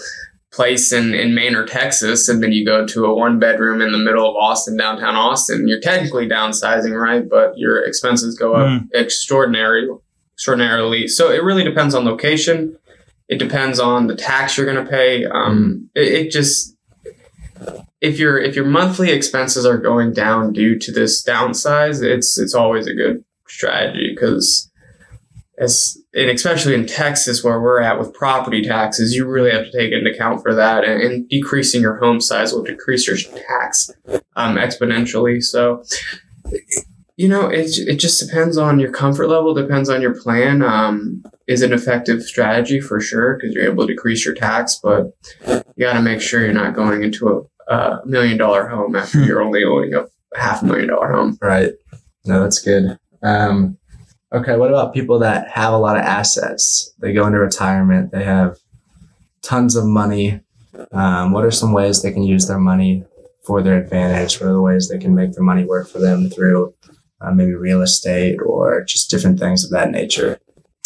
place 0.53 0.93
in, 0.93 1.15
in 1.15 1.35
Maine 1.35 1.55
or 1.57 1.67
Texas, 1.67 2.29
and 2.29 2.43
then 2.43 2.53
you 2.53 2.65
go 2.65 2.87
to 2.87 3.05
a 3.05 3.15
one-bedroom 3.15 3.81
in 3.83 3.91
the 3.93 3.99
middle 3.99 4.29
of 4.29 4.37
Austin, 4.37 4.77
downtown 4.77 5.17
Austin, 5.17 5.67
you're 5.69 5.81
technically 5.81 6.29
downsizing, 6.29 6.93
right? 7.01 7.29
But 7.29 7.57
your 7.59 7.83
expenses 7.85 8.37
go 8.39 8.55
up 8.55 8.67
Mm. 8.69 8.89
extraordinary, 8.95 9.89
extraordinarily. 10.35 11.07
So 11.09 11.31
it 11.31 11.43
really 11.43 11.65
depends 11.65 11.95
on 11.95 12.05
location. 12.05 12.77
It 13.31 13.39
depends 13.39 13.79
on 13.79 14.09
the 14.09 14.17
tax 14.17 14.57
you're 14.57 14.67
going 14.67 14.85
to 14.85 14.91
pay. 14.91 15.25
Um, 15.25 15.89
it, 15.95 16.13
it 16.13 16.31
just 16.31 16.77
if 18.01 18.19
your 18.19 18.39
if 18.39 18.57
your 18.57 18.65
monthly 18.65 19.11
expenses 19.11 19.65
are 19.65 19.79
going 19.79 20.13
down 20.13 20.53
due 20.53 20.79
to 20.79 20.93
this 20.93 21.25
downsize, 21.25 22.03
it's 22.03 22.39
it's 22.39 22.55
always 22.55 22.87
a 22.87 22.95
good 22.95 23.25
strategy 23.47 24.13
because 24.15 24.71
as 25.59 25.97
and 26.13 26.31
especially 26.31 26.75
in 26.75 26.87
Texas 26.87 27.45
where 27.45 27.61
we're 27.61 27.81
at 27.81 27.99
with 28.01 28.13
property 28.15 28.63
taxes, 28.63 29.15
you 29.15 29.27
really 29.27 29.53
have 29.53 29.67
to 29.67 29.79
take 29.79 29.93
into 29.93 30.11
account 30.11 30.43
for 30.43 30.55
that, 30.55 30.83
and, 30.85 31.01
and 31.01 31.29
decreasing 31.29 31.83
your 31.83 31.97
home 31.99 32.21
size 32.21 32.53
will 32.53 32.65
decrease 32.65 33.07
your 33.07 33.17
tax 33.17 33.91
um, 34.35 34.57
exponentially. 34.57 35.41
So, 35.41 35.85
you 37.17 37.29
know, 37.29 37.47
it 37.49 37.79
it 37.79 37.97
just 38.01 38.27
depends 38.27 38.57
on 38.57 38.81
your 38.81 38.91
comfort 38.91 39.29
level, 39.29 39.55
depends 39.55 39.89
on 39.89 40.03
your 40.03 40.21
plan. 40.21 40.63
Um, 40.63 41.23
is 41.51 41.63
an 41.63 41.73
effective 41.73 42.23
strategy 42.23 42.81
for 42.81 43.01
sure 43.01 43.37
because 43.37 43.53
you're 43.55 43.65
able 43.71 43.85
to 43.85 43.93
decrease 43.93 44.25
your 44.25 44.35
tax, 44.35 44.79
but 44.81 45.11
you 45.49 45.85
got 45.85 45.95
to 45.95 46.01
make 46.03 46.21
sure 46.21 46.45
you're 46.45 46.53
not 46.53 46.75
going 46.77 47.03
into 47.03 47.29
a, 47.69 47.75
a 47.75 48.01
million 48.07 48.39
dollar 48.39 48.69
home 48.69 48.95
after 48.95 49.19
Hmm. 49.19 49.25
you're 49.25 49.43
only 49.43 49.65
owning 49.65 49.93
a 49.95 50.05
half 50.39 50.63
million 50.63 50.89
dollar 50.89 51.11
home. 51.13 51.37
Right. 51.43 51.73
No, 52.25 52.41
that's 52.43 52.61
good. 52.61 52.97
Um, 53.23 53.79
okay, 54.33 54.57
what 54.57 54.69
about 54.71 54.95
people 54.95 55.19
that 55.19 55.49
have 55.51 55.73
a 55.73 55.79
lot 55.79 55.97
of 55.97 56.03
assets? 56.05 56.95
They 57.01 57.13
go 57.13 57.27
into 57.27 57.41
retirement, 57.41 58.13
they 58.13 58.23
have 58.23 58.57
tons 59.43 59.75
of 59.75 59.85
money. 59.87 60.41
Um, 60.93 61.33
what 61.33 61.45
are 61.45 61.51
some 61.51 61.73
ways 61.73 62.01
they 62.01 62.13
can 62.13 62.23
use 62.23 62.47
their 62.47 62.61
money 62.61 63.05
for 63.45 63.61
their 63.61 63.77
advantage? 63.83 64.41
What 64.41 64.51
are 64.51 64.53
the 64.53 64.63
ways 64.63 64.89
they 64.89 64.99
can 64.99 65.17
make 65.17 65.33
their 65.33 65.43
money 65.43 65.65
work 65.65 65.89
for 65.89 65.99
them 65.99 66.31
through 66.31 66.75
uh, 67.21 67.33
maybe 67.33 67.55
real 67.55 67.83
estate 67.83 68.37
or 68.47 68.85
just 68.85 69.11
different 69.11 69.41
things 69.41 69.65
of 69.65 69.71
that 69.73 69.91
nature? 69.91 70.39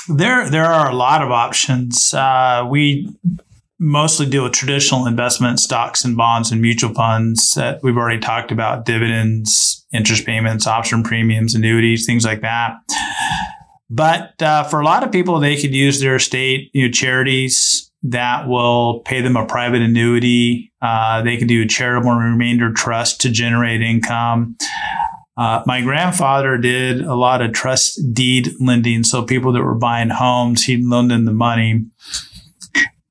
There, 0.09 0.49
there 0.51 0.67
are 0.67 0.91
a 0.91 0.95
lot 0.95 1.23
of 1.23 1.31
options. 1.31 2.13
Uh, 2.13 2.67
we 2.69 3.09
mostly 3.79 4.27
deal 4.27 4.45
with 4.45 4.53
traditional 4.53 5.07
investment 5.07 5.61
stocks 5.61 6.05
and 6.05 6.17
bonds 6.17 6.51
and 6.53 6.61
mutual 6.61 6.95
funds 6.95 7.55
that 7.55 7.81
we've 7.83 7.97
already 7.97 8.21
talked 8.21 8.53
about 8.53 8.85
dividends, 8.85 9.85
interest 9.93 10.25
payments, 10.25 10.67
option 10.67 11.03
premiums, 11.03 11.55
annuities, 11.55 12.07
things 12.07 12.25
like 12.25 12.41
that. 12.43 12.75
But 13.91 14.41
uh, 14.43 14.65
for 14.65 14.81
a 14.81 14.85
lot 14.85 15.05
of 15.05 15.13
people, 15.13 15.39
they 15.39 15.61
could 15.61 15.75
use 15.75 16.01
their 16.01 16.17
estate, 16.17 16.71
you 16.73 16.87
know, 16.87 16.91
charities 16.91 17.91
that 18.03 18.49
will 18.49 19.01
pay 19.01 19.21
them 19.21 19.37
a 19.37 19.47
private 19.47 19.81
annuity. 19.81 20.73
Uh, 20.83 21.23
they 21.23 21.37
can 21.37 21.47
do 21.47 21.63
a 21.63 21.67
charitable 21.67 22.13
remainder 22.13 22.73
trust 22.73 23.21
to 23.23 23.31
generate 23.31 23.81
income. 23.81 24.57
Uh, 25.37 25.63
my 25.67 25.81
grandfather 25.81 26.57
did 26.59 27.01
a 27.01 27.15
lot 27.15 27.43
of 27.43 27.53
trust 27.53 28.01
deed 28.13 28.53
lending. 28.61 29.03
So 29.03 29.25
people 29.25 29.53
that 29.53 29.63
were 29.63 29.75
buying 29.75 30.11
homes, 30.11 30.65
he'd 30.65 30.85
loan 30.85 31.09
them 31.09 31.25
the 31.25 31.33
money. 31.33 31.87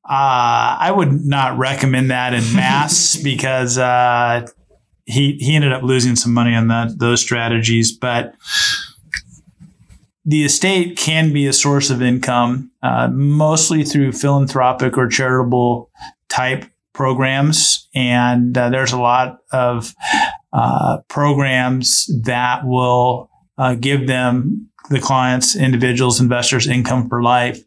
Uh, 0.06 0.78
I 0.80 0.94
would 0.96 1.26
not 1.26 1.58
recommend 1.58 2.12
that 2.12 2.34
in 2.34 2.44
mass 2.56 3.16
because 3.18 3.78
uh, 3.78 4.48
he 5.06 5.38
he 5.40 5.56
ended 5.56 5.74
up 5.74 5.84
losing 5.84 6.16
some 6.16 6.34
money 6.34 6.56
on 6.56 6.68
that 6.70 7.00
those 7.00 7.22
strategies. 7.22 7.92
But 7.92 8.36
the 10.26 10.46
estate 10.46 10.98
can 10.98 11.34
be 11.34 11.48
a 11.48 11.54
source 11.54 11.90
of 11.90 12.02
income, 12.02 12.72
uh, 12.82 13.10
mostly 13.10 13.84
through 13.84 14.14
philanthropic 14.14 14.98
or 14.98 15.08
charitable 15.08 15.90
type 16.30 16.66
programs, 16.94 17.90
and 17.94 18.58
uh, 18.58 18.70
there's 18.70 18.94
a 18.94 19.02
lot 19.02 19.40
of 19.52 19.94
uh, 20.54 21.00
programs 21.10 22.10
that 22.24 22.66
will 22.66 23.30
uh, 23.58 23.76
give 23.76 24.08
them 24.08 24.70
the 24.90 25.00
clients, 25.00 25.56
individuals, 25.56 26.20
investors 26.20 26.68
income 26.68 27.10
for 27.10 27.24
life, 27.24 27.64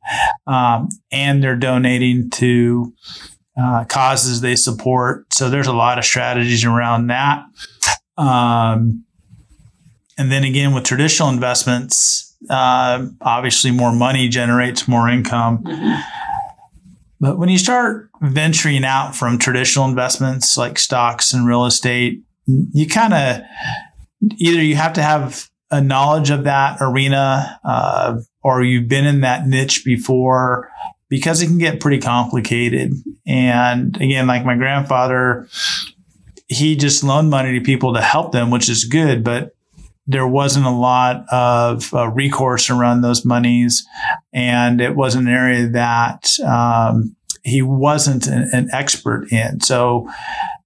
um, 0.46 0.88
and 1.10 1.42
they're 1.42 1.56
donating 1.56 2.30
to 2.30 2.92
uh, 3.60 3.84
causes 3.84 4.40
they 4.40 4.54
support. 4.54 5.32
So 5.32 5.48
there's 5.48 5.66
a 5.66 5.72
lot 5.72 5.98
of 5.98 6.04
strategies 6.04 6.64
around 6.64 7.08
that. 7.08 7.44
Um, 8.16 9.04
and 10.18 10.30
then 10.30 10.44
again, 10.44 10.74
with 10.74 10.84
traditional 10.84 11.28
investments, 11.30 12.36
uh, 12.48 13.06
obviously 13.20 13.70
more 13.70 13.92
money 13.92 14.28
generates 14.28 14.86
more 14.86 15.08
income. 15.08 15.64
But 17.18 17.38
when 17.38 17.48
you 17.48 17.58
start 17.58 18.10
venturing 18.20 18.84
out 18.84 19.16
from 19.16 19.38
traditional 19.38 19.86
investments 19.86 20.56
like 20.56 20.78
stocks 20.78 21.32
and 21.32 21.46
real 21.46 21.64
estate, 21.64 22.22
you 22.46 22.86
kind 22.86 23.14
of 23.14 23.42
either 24.38 24.62
you 24.62 24.76
have 24.76 24.94
to 24.94 25.02
have 25.02 25.48
a 25.70 25.80
knowledge 25.80 26.30
of 26.30 26.44
that 26.44 26.78
arena 26.80 27.60
uh, 27.64 28.18
or 28.42 28.62
you've 28.62 28.88
been 28.88 29.04
in 29.06 29.22
that 29.22 29.46
niche 29.46 29.84
before 29.84 30.70
because 31.08 31.42
it 31.42 31.46
can 31.46 31.58
get 31.58 31.80
pretty 31.80 32.00
complicated. 32.00 32.92
And 33.26 33.96
again, 33.96 34.26
like 34.26 34.44
my 34.44 34.56
grandfather, 34.56 35.48
he 36.48 36.76
just 36.76 37.02
loaned 37.02 37.30
money 37.30 37.58
to 37.58 37.64
people 37.64 37.94
to 37.94 38.00
help 38.00 38.32
them, 38.32 38.50
which 38.50 38.68
is 38.68 38.84
good, 38.84 39.24
but 39.24 39.56
there 40.06 40.26
wasn't 40.26 40.66
a 40.66 40.70
lot 40.70 41.24
of 41.32 41.92
uh, 41.92 42.08
recourse 42.08 42.70
around 42.70 43.00
those 43.00 43.24
monies, 43.24 43.84
and 44.32 44.80
it 44.80 44.94
was 44.94 45.16
an 45.16 45.26
area 45.26 45.68
that 45.68 46.38
um, 46.40 47.16
he 47.42 47.60
wasn't 47.60 48.26
an, 48.28 48.48
an, 48.52 48.68
expert 48.72 49.32
in. 49.32 49.60
So, 49.60 50.08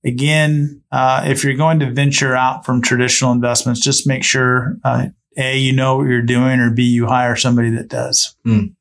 again, 0.05 0.83
uh, 0.93 1.25
if 1.27 1.45
you're 1.45 1.55
going 1.55 1.81
to 1.81 1.91
venture 1.91 2.37
out 2.37 2.65
from 2.65 2.83
traditional 2.83 3.33
investments, 3.33 3.81
just 3.81 4.07
make 4.07 4.25
sure 4.25 4.77
uh, 4.85 5.07
a 5.37 5.59
you 5.59 5.73
know 5.73 5.97
what 5.97 6.07
you're 6.07 6.23
doing, 6.23 6.61
or 6.61 6.71
b 6.71 6.83
you 6.83 7.07
hire 7.07 7.37
somebody 7.37 7.71
that 7.71 7.89
does. 7.89 8.37
Mm. 8.47 8.75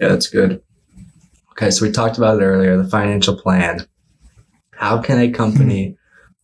Yeah, 0.00 0.08
that's 0.08 0.28
good. 0.28 0.62
Okay, 1.52 1.70
so 1.70 1.86
we 1.86 1.92
talked 1.92 2.18
about 2.18 2.40
it 2.40 2.44
earlier, 2.44 2.76
the 2.76 2.88
financial 2.88 3.36
plan. 3.36 3.86
How 4.72 5.00
can 5.00 5.20
a 5.20 5.30
company 5.30 5.96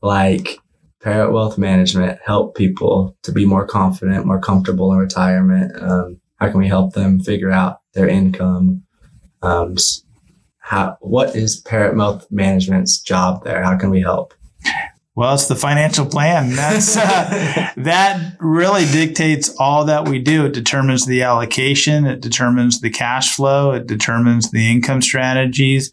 like 0.03 0.59
Parrott 1.03 1.33
Wealth 1.33 1.59
Management 1.59 2.21
help 2.25 2.55
people 2.57 3.17
to 3.25 3.33
be 3.33 3.45
more 3.45 3.67
confident, 3.67 4.25
more 4.27 4.41
comfortable 4.41 4.93
in 4.93 4.99
retirement? 4.99 5.73
Um, 5.83 6.21
how 6.37 6.49
can 6.51 6.61
we 6.61 6.69
help 6.69 6.95
them 6.95 7.19
figure 7.21 7.51
out 7.51 7.81
their 7.93 8.09
income? 8.09 8.85
Um, 9.43 9.75
how, 10.71 10.97
what 11.01 11.35
is 11.35 11.57
Parrott 11.57 11.97
Wealth 11.97 12.29
Management's 12.31 13.01
job 13.01 13.43
there? 13.43 13.61
How 13.61 13.77
can 13.77 13.91
we 13.91 14.03
help? 14.03 14.35
Well, 15.17 15.35
it's 15.35 15.49
the 15.49 15.57
financial 15.57 16.07
plan. 16.07 16.51
That's 16.55 16.97
uh, 16.97 17.71
that 17.77 18.37
really 18.39 18.85
dictates 18.85 19.53
all 19.59 19.87
that 19.87 20.09
we 20.09 20.21
do. 20.21 20.47
It 20.47 20.53
determines 20.53 21.07
the 21.07 21.23
allocation, 21.23 22.07
it 22.07 22.21
determines 22.21 22.81
the 22.81 22.89
cash 22.89 23.35
flow, 23.35 23.73
it 23.73 23.89
determines 23.89 24.53
the 24.53 24.71
income 24.71 25.03
strategies, 25.03 25.93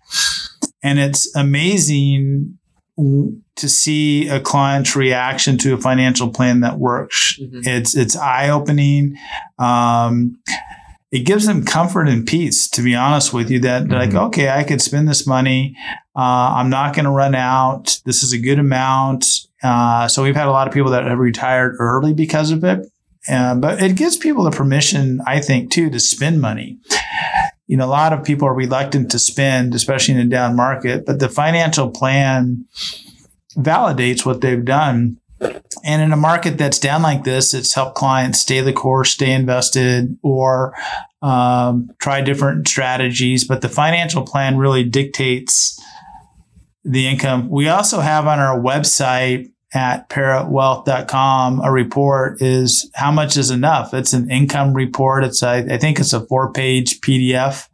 and 0.83 0.99
it's 0.99 1.35
amazing 1.35 2.59
to 2.97 3.67
see 3.67 4.27
a 4.27 4.39
client's 4.39 4.95
reaction 4.95 5.57
to 5.57 5.73
a 5.73 5.77
financial 5.77 6.29
plan 6.29 6.59
that 6.59 6.77
works. 6.77 7.39
Mm-hmm. 7.41 7.61
It's 7.63 7.97
it's 7.97 8.15
eye 8.15 8.49
opening. 8.49 9.17
Um, 9.57 10.39
it 11.11 11.19
gives 11.19 11.45
them 11.45 11.63
comfort 11.63 12.07
and 12.07 12.27
peace. 12.27 12.69
To 12.71 12.81
be 12.81 12.95
honest 12.95 13.33
with 13.33 13.49
you, 13.49 13.59
that 13.61 13.83
mm-hmm. 13.83 13.93
like 13.93 14.13
okay, 14.13 14.49
I 14.49 14.63
could 14.63 14.81
spend 14.81 15.07
this 15.07 15.27
money. 15.27 15.75
Uh, 16.15 16.55
I'm 16.55 16.69
not 16.69 16.95
going 16.95 17.05
to 17.05 17.11
run 17.11 17.35
out. 17.35 17.99
This 18.05 18.23
is 18.23 18.33
a 18.33 18.39
good 18.39 18.59
amount. 18.59 19.25
Uh, 19.63 20.07
so 20.07 20.23
we've 20.23 20.35
had 20.35 20.47
a 20.47 20.51
lot 20.51 20.67
of 20.67 20.73
people 20.73 20.91
that 20.91 21.05
have 21.05 21.19
retired 21.19 21.75
early 21.79 22.13
because 22.13 22.51
of 22.51 22.63
it. 22.63 22.87
Uh, 23.29 23.55
but 23.55 23.81
it 23.81 23.95
gives 23.97 24.15
people 24.15 24.45
the 24.45 24.51
permission, 24.51 25.19
I 25.27 25.41
think, 25.41 25.69
too, 25.69 25.89
to 25.89 25.99
spend 25.99 26.39
money 26.39 26.79
you 27.67 27.75
know, 27.75 27.85
a 27.85 27.87
lot 27.87 28.13
of 28.13 28.23
people 28.23 28.47
are 28.47 28.53
reluctant 28.53 29.11
to 29.11 29.19
spend, 29.19 29.75
especially 29.75 30.15
in 30.15 30.21
a 30.21 30.25
down 30.25 30.55
market, 30.55 31.05
but 31.05 31.19
the 31.19 31.29
financial 31.29 31.89
plan 31.89 32.65
validates 33.57 34.25
what 34.25 34.41
they've 34.41 34.63
done. 34.65 35.17
And 35.39 36.01
in 36.01 36.11
a 36.11 36.17
market 36.17 36.57
that's 36.57 36.79
down 36.79 37.01
like 37.01 37.23
this, 37.23 37.53
it's 37.53 37.73
helped 37.73 37.95
clients 37.95 38.39
stay 38.39 38.61
the 38.61 38.73
course, 38.73 39.11
stay 39.11 39.31
invested, 39.31 40.17
or 40.23 40.75
um, 41.21 41.89
try 41.99 42.21
different 42.21 42.67
strategies. 42.67 43.47
But 43.47 43.61
the 43.61 43.69
financial 43.69 44.23
plan 44.23 44.57
really 44.57 44.83
dictates 44.83 45.79
the 46.83 47.07
income. 47.07 47.49
We 47.49 47.67
also 47.67 47.99
have 47.99 48.27
on 48.27 48.39
our 48.39 48.59
website 48.59 49.51
at 49.73 50.09
parrottwealth.com 50.09 51.61
a 51.61 51.71
report 51.71 52.41
is 52.41 52.89
how 52.95 53.11
much 53.11 53.35
is 53.35 53.51
enough 53.51 53.93
it's 53.93 54.13
an 54.13 54.31
income 54.31 54.73
report 54.73 55.25
it's 55.25 55.43
a, 55.43 55.65
I 55.69 55.77
think 55.77 55.99
it's 55.99 56.13
a 56.13 56.25
four 56.25 56.53
page 56.53 57.01
pdf 57.01 57.67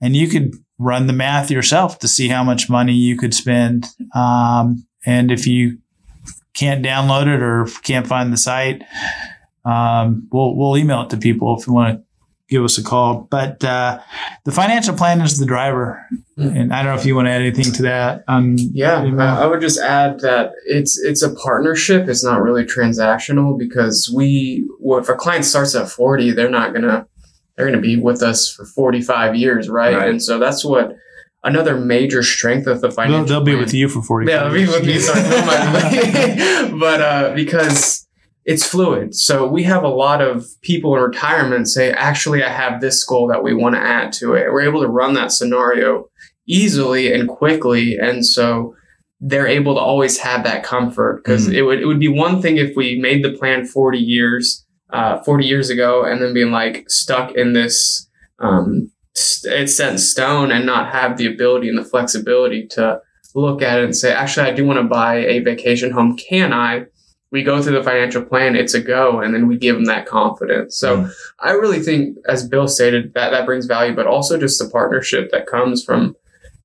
and 0.00 0.16
you 0.16 0.28
could 0.28 0.54
run 0.78 1.06
the 1.06 1.12
math 1.12 1.50
yourself 1.50 1.98
to 1.98 2.08
see 2.08 2.28
how 2.28 2.42
much 2.42 2.70
money 2.70 2.94
you 2.94 3.18
could 3.18 3.34
spend 3.34 3.84
um, 4.14 4.86
and 5.04 5.30
if 5.30 5.46
you 5.46 5.76
can't 6.56 6.84
download 6.84 7.26
it 7.26 7.42
or 7.42 7.66
can't 7.82 8.06
find 8.06 8.32
the 8.32 8.36
site 8.36 8.82
um, 9.66 10.28
we'll, 10.30 10.54
we'll 10.54 10.78
email 10.78 11.02
it 11.02 11.10
to 11.10 11.16
people 11.16 11.58
if 11.58 11.66
you 11.66 11.72
want 11.72 11.98
to 11.98 12.04
give 12.48 12.62
us 12.62 12.78
a 12.78 12.84
call. 12.84 13.26
But 13.28 13.64
uh, 13.64 13.98
the 14.44 14.52
financial 14.52 14.94
plan 14.94 15.20
is 15.20 15.38
the 15.38 15.46
driver, 15.46 16.06
mm-hmm. 16.38 16.56
and 16.56 16.72
I 16.72 16.82
don't 16.82 16.94
know 16.94 17.00
if 17.00 17.04
you 17.04 17.16
want 17.16 17.26
to 17.26 17.32
add 17.32 17.40
anything 17.40 17.72
to 17.72 17.82
that. 17.82 18.22
Um, 18.28 18.56
yeah, 18.58 19.02
I 19.02 19.46
would 19.46 19.60
just 19.60 19.80
add 19.80 20.20
that 20.20 20.52
it's 20.66 20.98
it's 20.98 21.22
a 21.22 21.34
partnership. 21.34 22.08
It's 22.08 22.22
not 22.22 22.42
really 22.42 22.64
transactional 22.64 23.58
because 23.58 24.08
we, 24.14 24.64
well, 24.78 25.00
if 25.00 25.08
a 25.08 25.14
client 25.14 25.44
starts 25.44 25.74
at 25.74 25.88
forty, 25.88 26.30
they're 26.30 26.48
not 26.48 26.72
gonna 26.72 27.08
they're 27.56 27.66
gonna 27.66 27.80
be 27.80 27.96
with 27.96 28.22
us 28.22 28.48
for 28.48 28.64
forty 28.64 29.02
five 29.02 29.34
years, 29.34 29.68
right? 29.68 29.96
right? 29.96 30.08
And 30.08 30.22
so 30.22 30.38
that's 30.38 30.64
what. 30.64 30.96
Another 31.46 31.78
major 31.78 32.22
strength 32.22 32.66
of 32.66 32.80
the 32.80 32.90
financial. 32.90 33.24
They'll, 33.24 33.44
they'll 33.44 33.54
be 33.54 33.54
with 33.54 33.72
you 33.72 33.88
for 33.88 34.02
forty. 34.02 34.30
Yeah, 34.30 34.44
they'll 34.44 34.52
be 34.52 34.66
with 34.66 34.84
me. 34.84 34.98
Sorry, 34.98 35.22
but 36.78 37.00
uh, 37.00 37.32
because 37.34 38.06
it's 38.46 38.64
fluid. 38.64 39.14
So 39.14 39.46
we 39.46 39.64
have 39.64 39.82
a 39.82 39.88
lot 39.88 40.22
of 40.22 40.46
people 40.62 40.94
in 40.94 41.02
retirement 41.02 41.68
say, 41.68 41.90
actually, 41.92 42.44
I 42.44 42.48
have 42.48 42.80
this 42.80 43.02
goal 43.02 43.26
that 43.26 43.42
we 43.42 43.52
want 43.52 43.74
to 43.74 43.80
add 43.80 44.12
to 44.14 44.34
it. 44.34 44.52
We're 44.52 44.62
able 44.62 44.82
to 44.82 44.88
run 44.88 45.14
that 45.14 45.32
scenario 45.32 46.08
easily 46.46 47.12
and 47.12 47.28
quickly. 47.28 47.98
And 47.98 48.24
so 48.24 48.76
they're 49.18 49.48
able 49.48 49.74
to 49.74 49.80
always 49.80 50.18
have 50.18 50.44
that 50.44 50.62
comfort 50.62 51.24
because 51.24 51.46
mm-hmm. 51.46 51.56
it 51.56 51.62
would, 51.62 51.80
it 51.80 51.86
would 51.86 51.98
be 51.98 52.08
one 52.08 52.40
thing 52.40 52.56
if 52.56 52.76
we 52.76 53.00
made 53.00 53.24
the 53.24 53.32
plan 53.32 53.66
40 53.66 53.98
years, 53.98 54.64
uh, 54.90 55.20
40 55.24 55.44
years 55.44 55.68
ago 55.68 56.04
and 56.04 56.22
then 56.22 56.32
being 56.32 56.52
like 56.52 56.88
stuck 56.88 57.32
in 57.32 57.52
this, 57.52 58.08
um, 58.38 58.92
it's 59.44 59.76
set 59.76 59.92
in 59.92 59.98
stone 59.98 60.50
and 60.50 60.66
not 60.66 60.92
have 60.92 61.16
the 61.16 61.26
ability 61.26 61.68
and 61.68 61.78
the 61.78 61.84
flexibility 61.84 62.66
to 62.68 63.00
look 63.34 63.62
at 63.62 63.78
it 63.78 63.84
and 63.84 63.96
say, 63.96 64.12
actually, 64.12 64.48
I 64.48 64.52
do 64.52 64.66
want 64.66 64.78
to 64.78 64.84
buy 64.84 65.16
a 65.16 65.40
vacation 65.40 65.90
home. 65.90 66.16
Can 66.16 66.52
I? 66.52 66.86
we 67.30 67.42
go 67.42 67.60
through 67.60 67.76
the 67.76 67.82
financial 67.82 68.24
plan, 68.24 68.54
it's 68.54 68.74
a 68.74 68.80
go, 68.80 69.20
and 69.20 69.34
then 69.34 69.48
we 69.48 69.58
give 69.58 69.74
them 69.74 69.84
that 69.86 70.06
confidence. 70.06 70.76
So 70.78 70.98
mm. 70.98 71.12
I 71.40 71.52
really 71.52 71.80
think, 71.80 72.16
as 72.28 72.48
Bill 72.48 72.68
stated, 72.68 73.14
that 73.14 73.30
that 73.30 73.46
brings 73.46 73.66
value, 73.66 73.94
but 73.94 74.06
also 74.06 74.38
just 74.38 74.58
the 74.58 74.70
partnership 74.70 75.30
that 75.32 75.46
comes 75.46 75.84
from 75.84 76.16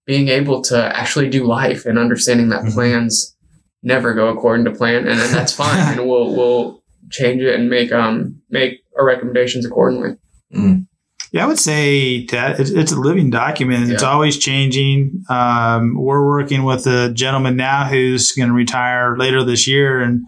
being 0.06 0.28
able 0.28 0.62
to 0.64 0.98
actually 0.98 1.30
do 1.30 1.46
life 1.46 1.86
and 1.86 1.98
understanding 1.98 2.50
that 2.50 2.62
mm. 2.62 2.74
plans 2.74 3.36
never 3.84 4.14
go 4.14 4.30
according 4.30 4.66
to 4.66 4.72
plan, 4.72 5.08
and 5.08 5.20
then 5.20 5.32
that's 5.32 5.54
fine, 5.54 5.78
and 5.98 6.08
we'll 6.08 6.36
we'll 6.36 6.84
change 7.10 7.42
it 7.42 7.56
and 7.56 7.70
make 7.70 7.92
um 7.92 8.40
make 8.50 8.84
our 8.98 9.06
recommendations 9.06 9.66
accordingly. 9.66 10.16
Mm. 10.56 10.88
Yeah, 11.32 11.46
I 11.46 11.48
would 11.48 11.60
say 11.60 12.26
that 12.28 12.60
it's 12.60 12.92
a 12.92 13.00
living 13.00 13.30
document. 13.30 13.88
Yeah. 13.88 13.94
It's 13.94 14.04
always 14.04 14.38
changing. 14.38 15.24
Um, 15.30 15.96
we're 15.98 16.26
working 16.26 16.64
with 16.64 16.86
a 16.88 17.12
gentleman 17.14 17.56
now 17.56 17.86
who's 17.86 18.34
going 18.34 18.50
to 18.50 18.54
retire 18.54 19.16
later 19.18 19.42
this 19.44 19.66
year, 19.66 20.02
and 20.02 20.24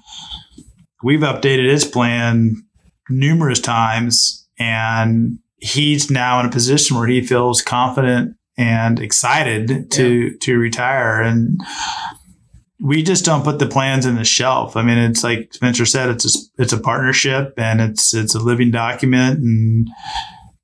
we've 1.04 1.20
updated 1.20 1.70
his 1.70 1.84
plan 1.84 2.56
numerous 3.10 3.60
times. 3.60 4.48
And 4.58 5.40
he's 5.58 6.10
now 6.10 6.40
in 6.40 6.46
a 6.46 6.52
position 6.52 6.96
where 6.96 7.08
he 7.08 7.22
feels 7.22 7.62
confident 7.62 8.38
and 8.58 9.00
excited 9.00 9.92
to 9.92 10.08
yeah. 10.08 10.30
to 10.42 10.58
retire. 10.58 11.22
And 11.22 11.60
we 12.80 13.04
just 13.04 13.26
don't 13.26 13.44
put 13.44 13.60
the 13.60 13.68
plans 13.68 14.06
in 14.06 14.16
the 14.16 14.24
shelf. 14.24 14.78
I 14.78 14.84
mean, 14.84 14.98
it's 14.98 15.24
like 15.24 15.54
Spencer 15.54 15.86
said, 15.86 16.10
it's 16.10 16.26
a, 16.26 16.62
it's 16.62 16.74
a 16.74 16.80
partnership 16.80 17.56
and 17.58 17.82
it's 17.82 18.14
it's 18.14 18.36
a 18.36 18.40
living 18.40 18.72
document 18.72 19.40
and 19.40 19.90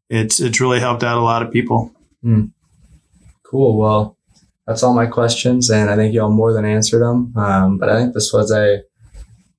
it's 0.10 0.39
it's 0.39 0.60
really 0.60 0.80
helped 0.80 1.04
out 1.04 1.17
a 1.17 1.22
lot 1.22 1.43
of 1.43 1.52
people. 1.52 1.93
Mm. 2.24 2.52
Cool. 3.43 3.78
Well, 3.78 4.17
that's 4.67 4.84
all 4.84 4.93
my 4.93 5.06
questions, 5.06 5.69
and 5.69 5.89
I 5.89 5.95
think 5.95 6.13
y'all 6.13 6.30
more 6.30 6.54
than 6.54 6.65
answered 6.65 7.00
them. 7.00 7.34
Um, 7.36 7.78
but 7.78 7.89
I 7.89 8.00
think 8.00 8.13
this 8.13 8.32
was 8.34 8.52
a 8.52 8.84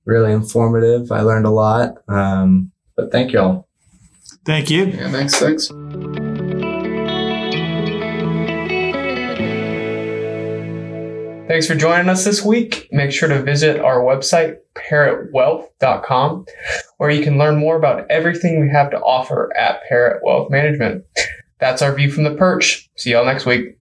really 0.05 0.31
informative. 0.31 1.11
I 1.11 1.21
learned 1.21 1.45
a 1.45 1.51
lot. 1.51 1.95
Um, 2.07 2.71
but 2.95 3.11
thank 3.11 3.31
y'all. 3.31 3.67
Thank 4.45 4.69
you. 4.69 4.85
Yeah. 4.85 5.11
Thanks. 5.11 5.37
Thanks. 5.37 5.67
Thanks 11.47 11.67
for 11.67 11.75
joining 11.75 12.07
us 12.07 12.23
this 12.23 12.41
week. 12.41 12.87
Make 12.93 13.11
sure 13.11 13.27
to 13.27 13.41
visit 13.41 13.81
our 13.81 13.99
website, 13.99 14.59
parrottwealth.com, 14.75 16.45
where 16.97 17.09
you 17.09 17.23
can 17.23 17.37
learn 17.37 17.57
more 17.57 17.75
about 17.75 18.09
everything 18.09 18.61
we 18.61 18.69
have 18.69 18.91
to 18.91 18.99
offer 18.99 19.55
at 19.55 19.83
Parrott 19.87 20.23
Wealth 20.23 20.49
Management. 20.49 21.05
That's 21.59 21.81
our 21.81 21.93
view 21.93 22.11
from 22.11 22.23
the 22.23 22.35
perch. 22.35 22.89
See 22.95 23.11
y'all 23.11 23.25
next 23.25 23.45
week. 23.45 23.77